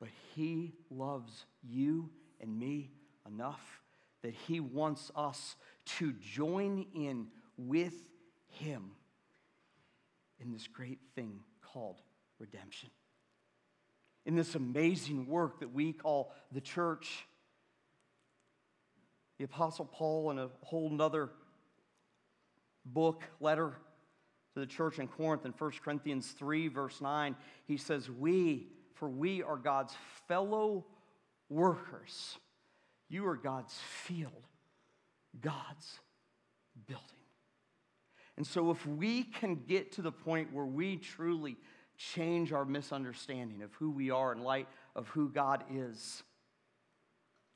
But 0.00 0.08
He 0.34 0.74
loves 0.90 1.46
you 1.62 2.10
and 2.40 2.58
me 2.58 2.90
enough 3.26 3.82
that 4.22 4.34
He 4.34 4.60
wants 4.60 5.10
us 5.14 5.56
to 5.98 6.12
join 6.12 6.86
in 6.94 7.28
with 7.56 7.94
Him 8.48 8.90
in 10.40 10.52
this 10.52 10.66
great 10.66 10.98
thing 11.14 11.40
called 11.62 12.02
redemption. 12.38 12.90
In 14.24 14.34
this 14.34 14.54
amazing 14.54 15.26
work 15.26 15.60
that 15.60 15.72
we 15.72 15.92
call 15.92 16.32
the 16.52 16.60
church. 16.60 17.26
The 19.38 19.44
Apostle 19.44 19.84
Paul, 19.84 20.30
in 20.32 20.38
a 20.38 20.50
whole 20.62 20.90
nother 20.90 21.30
book, 22.86 23.24
letter 23.40 23.74
to 24.54 24.60
the 24.60 24.66
church 24.66 24.98
in 24.98 25.08
Corinth 25.08 25.44
in 25.44 25.52
1 25.52 25.72
Corinthians 25.84 26.34
3, 26.38 26.68
verse 26.68 27.00
9, 27.00 27.36
he 27.66 27.76
says, 27.76 28.10
We, 28.10 28.68
for 28.94 29.08
we 29.08 29.42
are 29.42 29.56
God's 29.56 29.94
fellow 30.28 30.86
workers. 31.48 32.38
You 33.08 33.26
are 33.26 33.36
God's 33.36 33.74
field, 34.04 34.48
God's 35.40 36.00
building. 36.86 37.04
And 38.36 38.46
so, 38.46 38.70
if 38.70 38.86
we 38.86 39.22
can 39.22 39.62
get 39.66 39.92
to 39.92 40.02
the 40.02 40.12
point 40.12 40.52
where 40.52 40.66
we 40.66 40.96
truly 40.96 41.56
change 41.96 42.52
our 42.52 42.64
misunderstanding 42.64 43.62
of 43.62 43.72
who 43.74 43.90
we 43.90 44.10
are 44.10 44.32
in 44.32 44.42
light 44.42 44.68
of 44.94 45.08
who 45.08 45.30
God 45.30 45.64
is, 45.72 46.22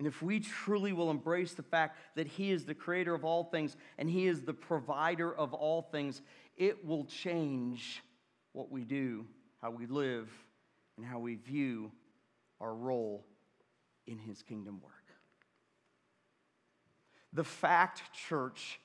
and 0.00 0.06
if 0.06 0.22
we 0.22 0.40
truly 0.40 0.94
will 0.94 1.10
embrace 1.10 1.52
the 1.52 1.62
fact 1.62 1.98
that 2.16 2.26
He 2.26 2.52
is 2.52 2.64
the 2.64 2.74
creator 2.74 3.14
of 3.14 3.22
all 3.22 3.44
things 3.44 3.76
and 3.98 4.08
He 4.08 4.28
is 4.28 4.40
the 4.40 4.54
provider 4.54 5.30
of 5.30 5.52
all 5.52 5.82
things, 5.82 6.22
it 6.56 6.86
will 6.86 7.04
change 7.04 8.02
what 8.54 8.72
we 8.72 8.82
do, 8.82 9.26
how 9.60 9.70
we 9.70 9.84
live, 9.84 10.30
and 10.96 11.04
how 11.04 11.18
we 11.18 11.34
view 11.34 11.92
our 12.62 12.74
role 12.74 13.26
in 14.06 14.16
His 14.16 14.42
kingdom 14.42 14.80
work. 14.82 14.94
The 17.34 17.44
fact, 17.44 18.00
church, 18.26 18.80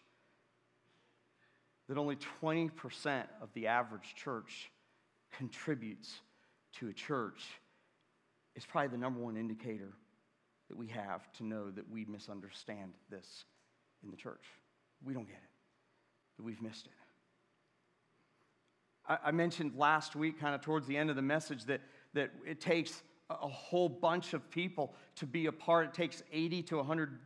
that 1.87 1.97
only 1.97 2.17
20% 2.41 3.23
of 3.41 3.47
the 3.53 3.67
average 3.67 4.15
church 4.15 4.69
contributes 5.37 6.13
to 6.73 6.89
a 6.89 6.93
church 6.93 7.41
is 8.53 8.65
probably 8.65 8.89
the 8.89 8.97
number 8.97 9.21
one 9.21 9.37
indicator 9.37 9.93
that 10.69 10.77
we 10.77 10.87
have 10.87 11.31
to 11.33 11.43
know 11.43 11.69
that 11.71 11.89
we 11.89 12.05
misunderstand 12.05 12.93
this 13.09 13.45
in 14.03 14.11
the 14.11 14.17
church. 14.17 14.43
We 15.03 15.13
don't 15.13 15.27
get 15.27 15.35
it, 15.35 16.37
that 16.37 16.43
we've 16.43 16.61
missed 16.61 16.87
it. 16.87 16.91
I, 19.07 19.29
I 19.29 19.31
mentioned 19.31 19.73
last 19.75 20.15
week, 20.15 20.39
kind 20.39 20.55
of 20.55 20.61
towards 20.61 20.87
the 20.87 20.97
end 20.97 21.09
of 21.09 21.15
the 21.15 21.21
message, 21.21 21.65
that, 21.65 21.81
that 22.13 22.31
it 22.45 22.59
takes 22.59 23.03
a 23.29 23.47
whole 23.47 23.89
bunch 23.89 24.33
of 24.33 24.49
people 24.49 24.93
to 25.15 25.25
be 25.25 25.47
a 25.47 25.51
part. 25.51 25.87
It 25.87 25.93
takes 25.93 26.23
80 26.31 26.63
to 26.63 26.77
100 26.77 27.19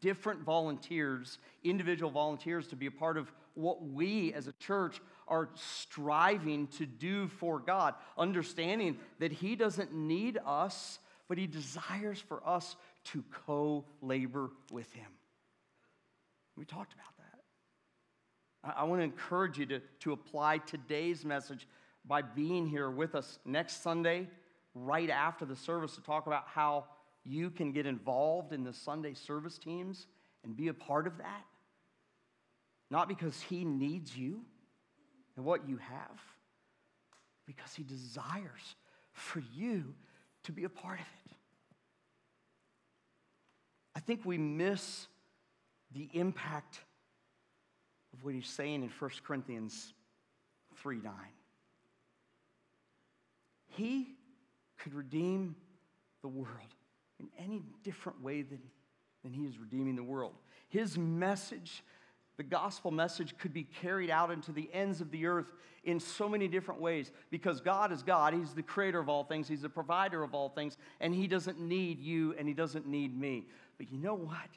different 0.00 0.42
volunteers, 0.42 1.38
individual 1.64 2.10
volunteers, 2.10 2.66
to 2.68 2.76
be 2.76 2.86
a 2.86 2.90
part 2.90 3.16
of 3.16 3.32
what 3.54 3.82
we 3.82 4.34
as 4.34 4.46
a 4.46 4.52
church 4.52 5.00
are 5.28 5.48
striving 5.54 6.66
to 6.68 6.86
do 6.86 7.28
for 7.28 7.58
God, 7.58 7.94
understanding 8.16 8.98
that 9.18 9.32
He 9.32 9.56
doesn't 9.56 9.94
need 9.94 10.38
us 10.44 10.98
but 11.28 11.38
he 11.38 11.46
desires 11.46 12.20
for 12.20 12.46
us 12.46 12.76
to 13.12 13.24
co 13.46 13.84
labor 14.02 14.50
with 14.70 14.92
him. 14.92 15.10
We 16.56 16.64
talked 16.64 16.92
about 16.92 17.16
that. 17.18 18.74
I, 18.76 18.82
I 18.82 18.84
want 18.84 19.00
to 19.00 19.04
encourage 19.04 19.58
you 19.58 19.66
to, 19.66 19.80
to 20.00 20.12
apply 20.12 20.58
today's 20.58 21.24
message 21.24 21.66
by 22.04 22.22
being 22.22 22.66
here 22.66 22.90
with 22.90 23.14
us 23.14 23.38
next 23.44 23.82
Sunday, 23.82 24.28
right 24.74 25.10
after 25.10 25.44
the 25.44 25.56
service, 25.56 25.94
to 25.96 26.02
talk 26.02 26.26
about 26.26 26.44
how 26.46 26.84
you 27.24 27.50
can 27.50 27.72
get 27.72 27.86
involved 27.86 28.52
in 28.52 28.62
the 28.62 28.72
Sunday 28.72 29.14
service 29.14 29.58
teams 29.58 30.06
and 30.44 30.56
be 30.56 30.68
a 30.68 30.74
part 30.74 31.06
of 31.06 31.18
that. 31.18 31.44
Not 32.90 33.08
because 33.08 33.40
he 33.40 33.64
needs 33.64 34.16
you 34.16 34.42
and 35.36 35.44
what 35.44 35.68
you 35.68 35.78
have, 35.78 36.20
because 37.46 37.74
he 37.74 37.82
desires 37.82 38.76
for 39.12 39.42
you 39.54 39.94
to 40.44 40.52
be 40.52 40.64
a 40.64 40.68
part 40.68 41.00
of 41.00 41.06
it. 41.25 41.25
I 44.06 44.08
think 44.08 44.24
we 44.24 44.38
miss 44.38 45.08
the 45.92 46.08
impact 46.12 46.78
of 48.12 48.22
what 48.22 48.34
he's 48.34 48.46
saying 48.46 48.84
in 48.84 48.90
1 49.00 49.10
Corinthians 49.26 49.94
3 50.76 51.00
9. 51.02 51.12
He 53.70 54.14
could 54.78 54.94
redeem 54.94 55.56
the 56.22 56.28
world 56.28 56.46
in 57.18 57.26
any 57.36 57.64
different 57.82 58.22
way 58.22 58.42
than, 58.42 58.60
than 59.24 59.32
he 59.32 59.42
is 59.42 59.58
redeeming 59.58 59.96
the 59.96 60.04
world. 60.04 60.34
His 60.68 60.96
message 60.96 61.82
the 62.36 62.42
gospel 62.42 62.90
message 62.90 63.36
could 63.38 63.54
be 63.54 63.64
carried 63.64 64.10
out 64.10 64.30
into 64.30 64.52
the 64.52 64.68
ends 64.72 65.00
of 65.00 65.10
the 65.10 65.26
earth 65.26 65.46
in 65.84 65.98
so 65.98 66.28
many 66.28 66.48
different 66.48 66.80
ways 66.80 67.10
because 67.30 67.60
God 67.60 67.92
is 67.92 68.02
God. 68.02 68.34
He's 68.34 68.52
the 68.52 68.62
creator 68.62 68.98
of 68.98 69.08
all 69.08 69.24
things, 69.24 69.48
He's 69.48 69.62
the 69.62 69.70
provider 69.70 70.22
of 70.22 70.34
all 70.34 70.50
things, 70.50 70.76
and 71.00 71.14
He 71.14 71.26
doesn't 71.26 71.58
need 71.58 71.98
you 71.98 72.34
and 72.38 72.46
He 72.46 72.52
doesn't 72.52 72.86
need 72.86 73.18
me. 73.18 73.46
But 73.78 73.90
you 73.90 73.98
know 73.98 74.14
what? 74.14 74.48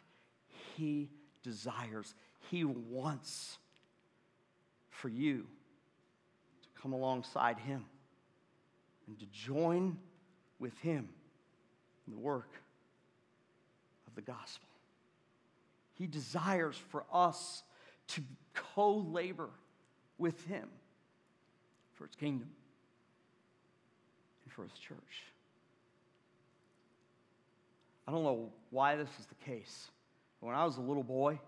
He 0.76 1.10
desires, 1.44 2.14
He 2.50 2.64
wants 2.64 3.58
for 4.90 5.10
you 5.10 5.46
to 6.62 6.82
come 6.82 6.94
alongside 6.94 7.58
Him 7.60 7.86
and 9.08 9.20
to 9.20 9.26
join 9.28 9.98
with 10.60 10.78
Him 10.80 11.10
in 12.08 12.14
the 12.14 12.20
work 12.20 12.52
of 14.08 14.16
the 14.16 14.22
gospel. 14.22 14.68
He 15.94 16.08
desires 16.08 16.78
for 16.90 17.04
us 17.12 17.64
to 18.10 18.22
co 18.54 18.98
labor 18.98 19.50
with 20.18 20.46
Him 20.46 20.68
for 21.94 22.06
His 22.08 22.16
kingdom 22.16 22.50
and 24.44 24.54
for 24.54 24.64
His 24.64 24.74
church. 24.74 25.24
I 28.10 28.12
don't 28.12 28.24
know 28.24 28.50
why 28.72 28.96
this 28.96 29.10
is 29.20 29.28
the 29.28 29.36
case. 29.46 29.92
When 30.40 30.56
I 30.56 30.66
was 30.66 30.78
a 30.78 30.82
little 30.82 31.04
boy, 31.04 31.40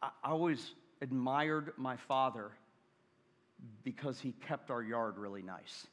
I 0.00 0.08
always 0.24 0.72
admired 1.02 1.74
my 1.76 1.96
father 1.96 2.52
because 3.84 4.18
he 4.18 4.32
kept 4.48 4.70
our 4.70 4.82
yard 4.82 5.18
really 5.18 5.42
nice. 5.42 5.86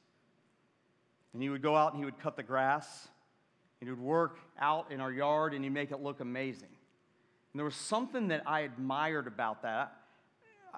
And 1.34 1.44
he 1.44 1.50
would 1.50 1.62
go 1.62 1.76
out 1.76 1.92
and 1.92 2.00
he 2.00 2.06
would 2.06 2.18
cut 2.18 2.38
the 2.38 2.44
grass, 2.44 3.10
and 3.82 3.90
he 3.90 3.92
would 3.92 4.00
work 4.00 4.38
out 4.58 4.90
in 4.90 5.02
our 5.02 5.12
yard 5.12 5.54
and 5.54 5.62
he'd 5.62 5.72
make 5.72 5.92
it 5.92 6.00
look 6.00 6.22
amazing. 6.22 6.70
And 7.52 7.60
there 7.60 7.66
was 7.66 7.76
something 7.76 8.30
that 8.30 8.44
I 8.46 8.62
admired 8.62 9.28
about 9.28 9.64
that. 9.64 9.98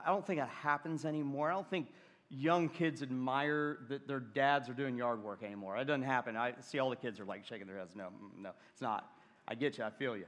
I 0.03 0.09
don't 0.09 0.25
think 0.25 0.39
that 0.39 0.49
happens 0.49 1.05
anymore. 1.05 1.51
I 1.51 1.53
don't 1.53 1.69
think 1.69 1.89
young 2.29 2.69
kids 2.69 3.01
admire 3.01 3.79
that 3.89 4.07
their 4.07 4.19
dads 4.19 4.69
are 4.69 4.73
doing 4.73 4.97
yard 4.97 5.23
work 5.23 5.43
anymore. 5.43 5.77
It 5.77 5.85
doesn't 5.85 6.03
happen. 6.03 6.35
I 6.35 6.53
see 6.59 6.79
all 6.79 6.89
the 6.89 6.95
kids 6.95 7.19
are 7.19 7.25
like 7.25 7.45
shaking 7.45 7.67
their 7.67 7.77
heads. 7.77 7.95
No, 7.95 8.05
mm, 8.05 8.41
no, 8.41 8.51
it's 8.73 8.81
not. 8.81 9.11
I 9.47 9.55
get 9.55 9.77
you. 9.77 9.83
I 9.83 9.89
feel 9.89 10.17
you. 10.17 10.25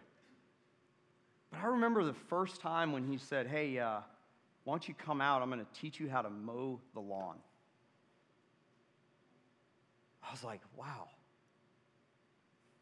But 1.51 1.59
I 1.61 1.67
remember 1.67 2.03
the 2.03 2.13
first 2.13 2.61
time 2.61 2.91
when 2.93 3.05
he 3.05 3.17
said, 3.17 3.47
Hey, 3.47 3.79
uh, 3.79 3.99
why 4.63 4.73
don't 4.73 4.87
you 4.87 4.93
come 4.93 5.19
out? 5.19 5.41
I'm 5.41 5.49
going 5.49 5.59
to 5.59 5.81
teach 5.81 5.99
you 5.99 6.09
how 6.09 6.21
to 6.21 6.29
mow 6.29 6.79
the 6.93 7.01
lawn. 7.01 7.37
I 10.23 10.31
was 10.31 10.43
like, 10.43 10.61
Wow. 10.77 11.09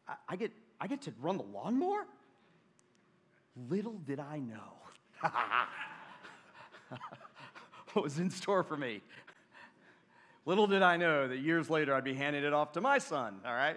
I, 0.06 0.14
I 0.28 0.36
get, 0.36 0.52
I 0.80 0.86
get 0.86 1.02
to 1.02 1.12
run 1.20 1.38
the 1.38 1.44
lawnmower? 1.44 2.06
Little 3.68 3.98
did 4.06 4.20
I 4.20 4.38
know 4.38 4.74
what 7.98 8.04
was 8.04 8.20
in 8.20 8.30
store 8.30 8.62
for 8.62 8.76
me. 8.76 9.00
Little 10.46 10.68
did 10.68 10.82
I 10.82 10.96
know 10.96 11.26
that 11.26 11.40
years 11.40 11.68
later 11.68 11.92
I'd 11.92 12.04
be 12.04 12.14
handing 12.14 12.44
it 12.44 12.52
off 12.52 12.70
to 12.74 12.80
my 12.80 12.98
son, 12.98 13.40
all 13.44 13.52
right? 13.52 13.76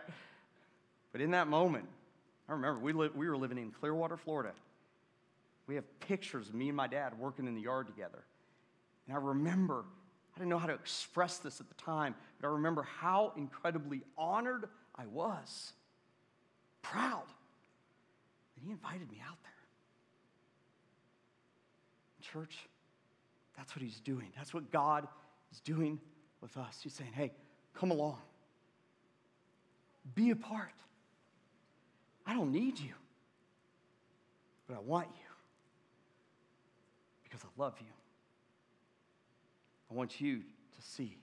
But 1.11 1.21
in 1.21 1.31
that 1.31 1.47
moment, 1.47 1.85
I 2.47 2.51
remember 2.51 2.79
we, 2.79 2.93
li- 2.93 3.09
we 3.15 3.27
were 3.27 3.35
living 3.35 3.57
in 3.57 3.71
Clearwater, 3.71 4.17
Florida. 4.17 4.51
We 5.65 5.73
have 5.73 5.99
pictures 6.01 6.49
of 6.49 6.53
me 6.53 6.67
and 6.67 6.77
my 6.77 6.85
dad 6.85 7.17
working 7.17 7.47
in 7.47 7.55
the 7.55 7.61
yard 7.61 7.87
together. 7.87 8.23
And 9.07 9.17
I 9.17 9.19
remember, 9.19 9.85
I 10.35 10.37
didn't 10.37 10.51
know 10.51 10.59
how 10.59 10.67
to 10.67 10.75
express 10.75 11.39
this 11.39 11.59
at 11.59 11.67
the 11.67 11.83
time, 11.83 12.13
but 12.39 12.47
I 12.47 12.51
remember 12.51 12.83
how 12.83 13.33
incredibly 13.35 14.03
honored 14.19 14.69
I 14.95 15.07
was, 15.07 15.73
proud 16.83 17.25
that 17.25 18.63
he 18.63 18.69
invited 18.69 19.09
me 19.09 19.17
out 19.27 19.37
there. 19.41 19.51
Church, 22.21 22.69
that's 23.61 23.75
what 23.75 23.83
he's 23.83 23.99
doing. 23.99 24.25
That's 24.35 24.55
what 24.55 24.71
God 24.71 25.07
is 25.51 25.59
doing 25.59 25.99
with 26.41 26.57
us. 26.57 26.79
He's 26.81 26.95
saying, 26.95 27.11
hey, 27.13 27.31
come 27.75 27.91
along, 27.91 28.17
be 30.15 30.31
a 30.31 30.35
part. 30.35 30.73
I 32.25 32.33
don't 32.33 32.51
need 32.51 32.79
you, 32.79 32.93
but 34.67 34.77
I 34.77 34.79
want 34.79 35.09
you 35.09 35.29
because 37.23 37.41
I 37.43 37.61
love 37.61 37.75
you. 37.79 37.93
I 39.91 39.93
want 39.93 40.19
you 40.19 40.37
to 40.37 40.81
see 40.81 41.19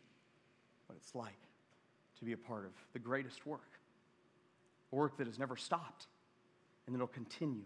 what 0.86 0.94
it's 0.96 1.16
like 1.16 1.40
to 2.20 2.24
be 2.24 2.34
a 2.34 2.36
part 2.36 2.66
of 2.66 2.70
the 2.92 3.00
greatest 3.00 3.46
work, 3.46 3.80
a 4.92 4.94
work 4.94 5.18
that 5.18 5.26
has 5.26 5.40
never 5.40 5.56
stopped 5.56 6.06
and 6.86 6.94
that 6.94 7.00
will 7.00 7.08
continue 7.08 7.64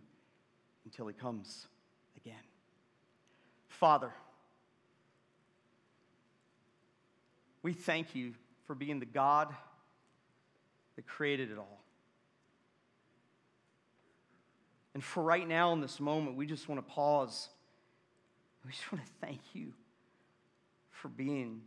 until 0.86 1.08
he 1.08 1.12
comes 1.12 1.66
again. 2.16 2.34
Father, 3.68 4.12
we 7.62 7.72
thank 7.72 8.14
you 8.14 8.34
for 8.66 8.74
being 8.74 9.00
the 9.00 9.06
God 9.06 9.54
that 10.96 11.06
created 11.06 11.50
it 11.50 11.58
all. 11.58 11.80
And 14.94 15.02
for 15.02 15.22
right 15.22 15.46
now, 15.46 15.72
in 15.72 15.80
this 15.80 16.00
moment, 16.00 16.36
we 16.36 16.46
just 16.46 16.68
want 16.68 16.86
to 16.86 16.92
pause. 16.92 17.48
We 18.64 18.72
just 18.72 18.92
want 18.92 19.04
to 19.04 19.12
thank 19.20 19.40
you 19.54 19.72
for 20.90 21.08
being 21.08 21.62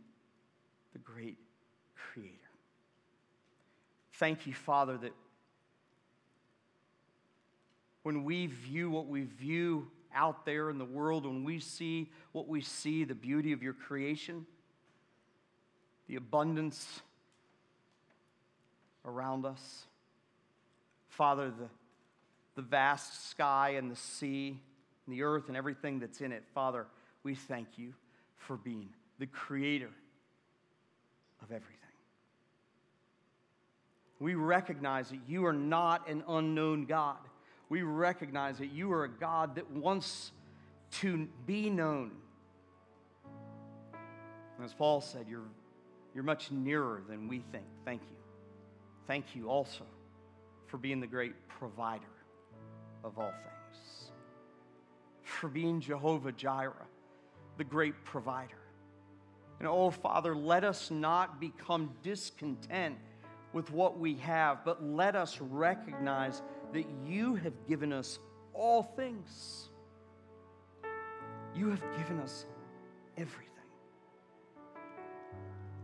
the 0.92 0.98
great 0.98 1.38
creator. 2.12 2.32
Thank 4.14 4.46
you, 4.46 4.54
Father, 4.54 4.96
that 4.98 5.12
when 8.02 8.24
we 8.24 8.46
view 8.46 8.88
what 8.90 9.08
we 9.08 9.22
view 9.24 9.88
out 10.14 10.46
there 10.46 10.70
in 10.70 10.78
the 10.78 10.84
world, 10.84 11.26
when 11.26 11.44
we 11.44 11.58
see 11.58 12.10
what 12.32 12.48
we 12.48 12.60
see, 12.62 13.04
the 13.04 13.14
beauty 13.14 13.52
of 13.52 13.62
your 13.62 13.74
creation, 13.74 14.46
the 16.08 16.16
abundance 16.16 17.00
around 19.04 19.44
us, 19.44 19.84
Father, 21.08 21.50
the 21.50 21.68
the 22.56 22.62
vast 22.62 23.30
sky 23.30 23.74
and 23.76 23.90
the 23.90 23.96
sea, 23.96 24.58
and 25.06 25.14
the 25.14 25.22
earth 25.22 25.48
and 25.48 25.56
everything 25.56 26.00
that's 26.00 26.20
in 26.20 26.32
it. 26.32 26.42
Father, 26.54 26.86
we 27.22 27.34
thank 27.34 27.68
you 27.76 27.92
for 28.38 28.56
being 28.56 28.88
the 29.18 29.26
creator 29.26 29.90
of 31.42 31.52
everything. 31.52 31.76
We 34.18 34.34
recognize 34.34 35.10
that 35.10 35.20
you 35.28 35.44
are 35.44 35.52
not 35.52 36.08
an 36.08 36.24
unknown 36.26 36.86
God. 36.86 37.18
We 37.68 37.82
recognize 37.82 38.58
that 38.58 38.72
you 38.72 38.90
are 38.92 39.04
a 39.04 39.08
God 39.08 39.56
that 39.56 39.70
wants 39.70 40.32
to 40.92 41.28
be 41.46 41.68
known. 41.68 42.12
As 44.64 44.72
Paul 44.72 45.02
said, 45.02 45.26
you're, 45.28 45.42
you're 46.16 46.24
much 46.24 46.50
nearer 46.50 47.02
than 47.10 47.28
we 47.28 47.40
think. 47.52 47.66
Thank 47.84 48.00
you. 48.08 48.16
Thank 49.06 49.36
you 49.36 49.50
also 49.50 49.84
for 50.66 50.78
being 50.78 50.98
the 50.98 51.06
great 51.06 51.34
provider 51.46 52.04
of 53.04 53.18
all 53.18 53.30
things, 53.30 54.12
for 55.22 55.48
being 55.48 55.78
Jehovah 55.78 56.32
Jireh, 56.32 56.86
the 57.58 57.64
great 57.64 58.02
provider. 58.02 58.56
And 59.58 59.68
oh, 59.68 59.90
Father, 59.90 60.34
let 60.34 60.64
us 60.64 60.90
not 60.90 61.38
become 61.38 61.92
discontent 62.02 62.96
with 63.52 63.70
what 63.70 63.98
we 63.98 64.14
have, 64.14 64.64
but 64.64 64.82
let 64.82 65.16
us 65.16 65.38
recognize 65.38 66.40
that 66.72 66.86
you 67.04 67.34
have 67.34 67.52
given 67.68 67.92
us 67.92 68.18
all 68.54 68.82
things. 68.82 69.68
You 71.54 71.68
have 71.68 71.82
given 71.98 72.20
us 72.20 72.46
everything. 73.18 73.55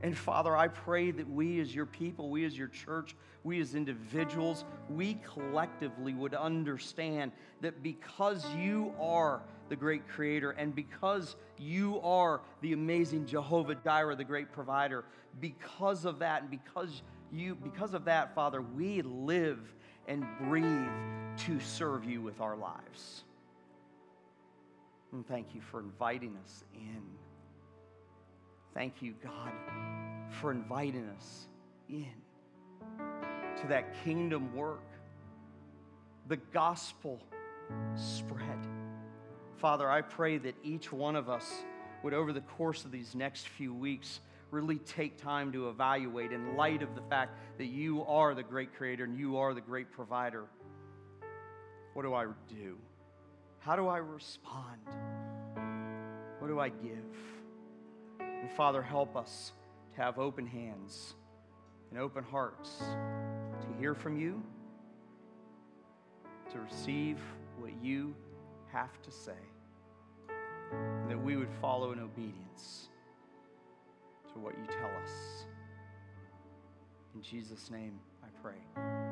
And 0.03 0.19
Father, 0.19 0.57
I 0.57 0.69
pray 0.69 1.13
that 1.13 1.29
we 1.29 1.61
as 1.61 1.75
your 1.75 1.87
people, 1.87 2.29
we 2.29 2.45
as 2.45 2.59
your 2.59 2.69
church, 2.69 3.15
we 3.45 3.61
as 3.61 3.75
individuals, 3.75 4.65
we 4.91 5.19
collectively 5.33 6.13
would 6.13 6.35
understand 6.35 7.31
that 7.61 7.83
because 7.83 8.45
you 8.57 8.93
are 9.01 9.43
the 9.69 9.77
great 9.77 10.07
creator 10.09 10.51
and 10.51 10.75
because 10.75 11.37
you 11.57 12.01
are 12.01 12.41
the 12.63 12.73
amazing 12.73 13.27
Jehovah 13.27 13.77
Jireh, 13.77 14.17
the 14.17 14.25
great 14.25 14.53
provider, 14.53 15.05
because 15.41 16.05
of 16.05 16.19
that 16.19 16.43
and 16.43 16.51
because 16.51 17.03
you 17.33 17.55
because 17.55 17.95
of 17.95 18.05
that, 18.05 18.35
Father, 18.35 18.61
we 18.61 19.03
live 19.03 19.59
and 20.09 20.27
breathe 20.41 20.89
to 21.39 21.61
serve 21.61 22.05
you 22.05 22.21
with 22.21 22.41
our 22.41 22.57
lives. 22.57 23.25
And 25.13 25.27
thank 25.27 25.55
you 25.55 25.61
for 25.61 25.81
inviting 25.81 26.37
us 26.45 26.65
in. 26.75 27.03
Thank 28.75 29.03
you, 29.03 29.15
God, 29.23 29.53
for 30.41 30.51
inviting 30.51 31.09
us 31.17 31.47
in 31.89 32.07
to 33.61 33.69
that 33.69 33.95
kingdom 34.05 34.55
work, 34.55 34.83
the 36.29 36.37
gospel 36.37 37.21
spread. 37.95 38.67
Father, 39.57 39.91
I 39.91 40.01
pray 40.01 40.39
that 40.39 40.55
each 40.65 40.91
one 40.91 41.17
of 41.17 41.29
us 41.29 41.53
would, 42.03 42.15
over 42.15 42.33
the 42.33 42.41
course 42.41 42.85
of 42.85 42.91
these 42.91 43.15
next 43.15 43.49
few 43.49 43.75
weeks, 43.75 44.21
really 44.51 44.79
take 44.79 45.17
time 45.17 45.53
to 45.53 45.69
evaluate 45.69 46.33
in 46.33 46.57
light 46.57 46.83
of 46.83 46.95
the 46.95 47.03
fact 47.03 47.39
that 47.59 47.67
you 47.67 48.05
are 48.05 48.35
the 48.35 48.43
great 48.43 48.75
creator 48.75 49.05
and 49.05 49.19
you 49.19 49.37
are 49.37 49.55
the 49.55 49.61
great 49.61 49.93
provider. 49.93 50.45
What 51.95 52.03
do 52.03 52.15
I 52.15 52.27
do? 52.49 52.77
How 53.61 53.77
do 53.77 53.87
I 53.87 53.99
respond? 53.99 54.81
What 56.39 56.49
do 56.49 56.59
I 56.59 56.71
give? 56.71 57.42
And 58.41 58.51
Father, 58.51 58.83
help 58.83 59.17
us 59.17 59.53
to 59.95 60.01
have 60.01 60.19
open 60.19 60.47
hands 60.47 61.15
and 61.91 61.99
open 61.99 62.25
hearts 62.25 62.79
to 62.79 63.79
hear 63.79 63.95
from 63.95 64.19
you, 64.19 64.43
to 66.53 66.59
receive 66.59 67.19
what 67.59 67.73
you 67.83 68.15
have 68.73 69.01
to 69.03 69.11
say, 69.11 69.33
and 70.73 71.11
that 71.11 71.23
we 71.23 71.37
would 71.37 71.53
follow 71.61 71.93
in 71.93 71.99
obedience 71.99 72.89
to 74.33 74.39
what 74.39 74.55
you 74.59 74.67
tell 74.67 74.91
us. 75.03 75.45
In 77.15 77.23
Jesus' 77.23 77.71
name, 77.71 78.01
I 78.23 78.29
pray. 78.43 79.12